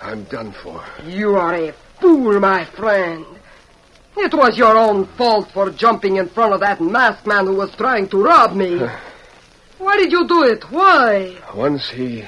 I'm 0.00 0.24
done 0.24 0.52
for. 0.62 0.84
You 1.04 1.36
are 1.36 1.54
a 1.54 1.72
fool, 2.00 2.38
my 2.40 2.64
friend. 2.64 3.24
It 4.16 4.34
was 4.34 4.58
your 4.58 4.76
own 4.76 5.06
fault 5.16 5.50
for 5.52 5.70
jumping 5.70 6.16
in 6.16 6.28
front 6.28 6.52
of 6.54 6.60
that 6.60 6.80
masked 6.80 7.26
man 7.26 7.46
who 7.46 7.54
was 7.56 7.74
trying 7.76 8.08
to 8.08 8.22
rob 8.22 8.54
me. 8.56 8.78
Why 9.78 9.96
did 9.96 10.10
you 10.10 10.26
do 10.26 10.42
it? 10.42 10.64
Why? 10.70 11.36
Once 11.54 11.88
he 11.90 12.24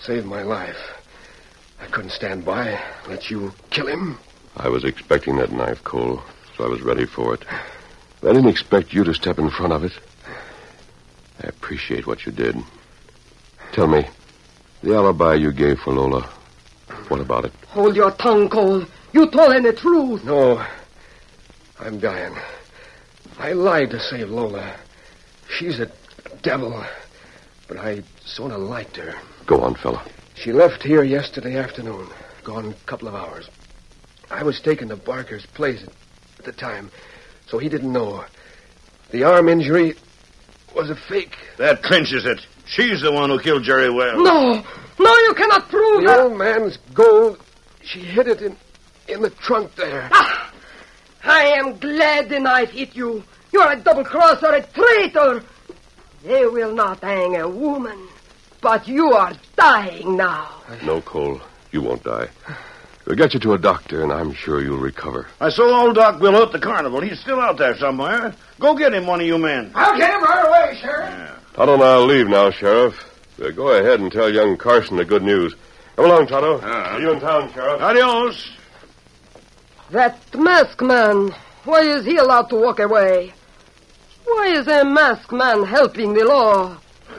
saved 0.00 0.26
my 0.26 0.42
life. 0.42 0.76
I 1.80 1.86
couldn't 1.86 2.10
stand 2.10 2.44
by, 2.44 2.78
let 3.08 3.30
you 3.30 3.52
kill 3.70 3.86
him. 3.86 4.18
I 4.56 4.68
was 4.68 4.84
expecting 4.84 5.36
that 5.36 5.52
knife, 5.52 5.82
Cole, 5.84 6.22
so 6.56 6.64
I 6.64 6.68
was 6.68 6.82
ready 6.82 7.06
for 7.06 7.34
it. 7.34 7.44
I 8.22 8.32
didn't 8.32 8.48
expect 8.48 8.92
you 8.92 9.04
to 9.04 9.14
step 9.14 9.38
in 9.38 9.50
front 9.50 9.72
of 9.72 9.84
it. 9.84 9.92
I 11.42 11.46
appreciate 11.48 12.06
what 12.06 12.26
you 12.26 12.32
did. 12.32 12.56
Tell 13.72 13.86
me, 13.86 14.06
the 14.82 14.94
alibi 14.94 15.34
you 15.34 15.52
gave 15.52 15.78
for 15.78 15.94
Lola, 15.94 16.28
what 17.08 17.20
about 17.20 17.44
it? 17.44 17.52
Hold 17.68 17.96
your 17.96 18.10
tongue, 18.12 18.48
Cole. 18.48 18.84
You 19.12 19.30
told 19.30 19.52
him 19.52 19.62
the 19.62 19.72
truth. 19.72 20.24
No, 20.24 20.64
I'm 21.78 21.98
dying. 21.98 22.36
I 23.38 23.52
lied 23.52 23.90
to 23.90 24.00
save 24.00 24.28
Lola. 24.30 24.76
She's 25.48 25.80
a 25.80 25.90
devil, 26.42 26.84
but 27.68 27.78
I 27.78 28.02
sort 28.24 28.52
of 28.52 28.60
liked 28.60 28.96
her. 28.96 29.14
Go 29.46 29.62
on, 29.62 29.74
fella. 29.74 30.04
She 30.34 30.52
left 30.52 30.82
here 30.82 31.02
yesterday 31.02 31.56
afternoon, 31.56 32.08
gone 32.44 32.70
a 32.70 32.86
couple 32.86 33.08
of 33.08 33.14
hours. 33.14 33.48
I 34.30 34.42
was 34.42 34.60
taken 34.60 34.88
to 34.88 34.96
Barker's 34.96 35.44
place 35.46 35.82
at 36.38 36.44
the 36.44 36.52
time, 36.52 36.90
so 37.46 37.58
he 37.58 37.68
didn't 37.68 37.92
know. 37.92 38.24
The 39.10 39.24
arm 39.24 39.48
injury 39.48 39.94
was 40.74 40.88
a 40.90 40.94
fake. 40.96 41.36
That 41.58 41.82
clinches 41.82 42.24
it. 42.24 42.38
She's 42.66 43.02
the 43.02 43.12
one 43.12 43.30
who 43.30 43.40
killed 43.40 43.64
Jerry 43.64 43.90
Wells. 43.90 44.22
No, 44.22 44.62
no, 44.98 45.16
you 45.26 45.34
cannot 45.34 45.68
prove 45.68 46.02
The 46.02 46.06
that. 46.06 46.20
old 46.20 46.38
man's 46.38 46.76
gold, 46.94 47.40
she 47.82 48.00
hid 48.00 48.28
it 48.28 48.40
in, 48.40 48.56
in 49.08 49.22
the 49.22 49.30
trunk 49.30 49.74
there. 49.74 50.08
Ah, 50.12 50.52
I 51.24 51.46
am 51.58 51.76
glad 51.78 52.28
the 52.28 52.38
knife 52.38 52.70
hit 52.70 52.94
you. 52.94 53.24
You're 53.52 53.72
a 53.72 53.76
double 53.76 54.04
crosser, 54.04 54.46
a 54.52 54.62
traitor. 54.62 55.42
They 56.22 56.46
will 56.46 56.72
not 56.74 57.00
hang 57.00 57.36
a 57.36 57.48
woman, 57.48 58.06
but 58.60 58.86
you 58.86 59.12
are 59.12 59.32
dying 59.56 60.16
now. 60.16 60.62
No, 60.84 61.00
Cole, 61.00 61.40
you 61.72 61.82
won't 61.82 62.04
die. 62.04 62.28
We'll 63.10 63.16
get 63.16 63.34
you 63.34 63.40
to 63.40 63.54
a 63.54 63.58
doctor, 63.58 64.04
and 64.04 64.12
I'm 64.12 64.32
sure 64.32 64.62
you'll 64.62 64.78
recover. 64.78 65.26
I 65.40 65.48
saw 65.48 65.82
old 65.82 65.96
Doc 65.96 66.20
Willow 66.20 66.44
at 66.44 66.52
the 66.52 66.60
carnival. 66.60 67.00
He's 67.00 67.18
still 67.18 67.40
out 67.40 67.56
there 67.56 67.76
somewhere. 67.76 68.32
Go 68.60 68.76
get 68.76 68.94
him, 68.94 69.04
one 69.04 69.20
of 69.20 69.26
you 69.26 69.36
men. 69.36 69.72
I'll 69.74 69.98
get 69.98 70.14
him 70.14 70.22
right 70.22 70.46
away, 70.46 70.78
Sheriff. 70.80 71.42
Tonto 71.54 71.74
and 71.74 71.82
I'll 71.82 72.06
leave 72.06 72.28
now, 72.28 72.52
Sheriff. 72.52 72.94
Uh, 73.42 73.50
go 73.50 73.70
ahead 73.70 73.98
and 73.98 74.12
tell 74.12 74.32
young 74.32 74.56
Carson 74.56 74.96
the 74.96 75.04
good 75.04 75.24
news. 75.24 75.56
Come 75.96 76.04
along, 76.04 76.28
Tonto. 76.28 76.60
See 76.60 77.02
you 77.02 77.10
in 77.14 77.18
town, 77.18 77.52
Sheriff. 77.52 77.82
Adios. 77.82 78.48
That 79.90 80.16
masked 80.32 80.80
man, 80.80 81.34
why 81.64 81.80
is 81.80 82.04
he 82.04 82.16
allowed 82.16 82.48
to 82.50 82.54
walk 82.54 82.78
away? 82.78 83.32
Why 84.24 84.52
is 84.52 84.68
a 84.68 84.84
masked 84.84 85.32
man 85.32 85.64
helping 85.64 86.14
the 86.14 86.26
law? 86.26 86.76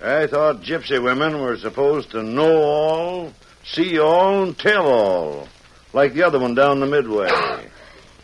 I 0.00 0.28
thought 0.28 0.62
gypsy 0.62 1.02
women 1.02 1.40
were 1.40 1.56
supposed 1.56 2.12
to 2.12 2.22
know 2.22 2.62
all, 2.62 3.32
see 3.64 3.98
all, 3.98 4.42
and 4.42 4.58
tell 4.58 4.86
all, 4.86 5.48
like 5.92 6.14
the 6.14 6.22
other 6.22 6.38
one 6.38 6.54
down 6.54 6.80
the 6.80 6.86
midway. 6.86 7.30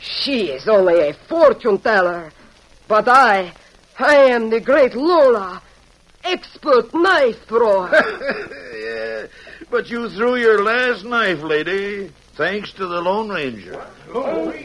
She 0.00 0.46
is 0.50 0.68
only 0.68 1.08
a 1.08 1.14
fortune 1.28 1.78
teller. 1.78 2.30
But 2.86 3.08
I, 3.08 3.52
I 3.98 4.14
am 4.14 4.48
the 4.50 4.60
great 4.60 4.94
Lola, 4.94 5.62
expert 6.24 6.94
knife 6.94 7.46
thrower. 7.46 7.90
yeah, 8.78 9.26
but 9.70 9.90
you 9.90 10.08
threw 10.08 10.36
your 10.36 10.64
last 10.64 11.04
knife, 11.04 11.42
lady, 11.42 12.10
thanks 12.34 12.72
to 12.72 12.86
the 12.86 13.00
Lone 13.02 13.28
Ranger. 13.28 13.84
The 14.06 14.12
story 14.12 14.64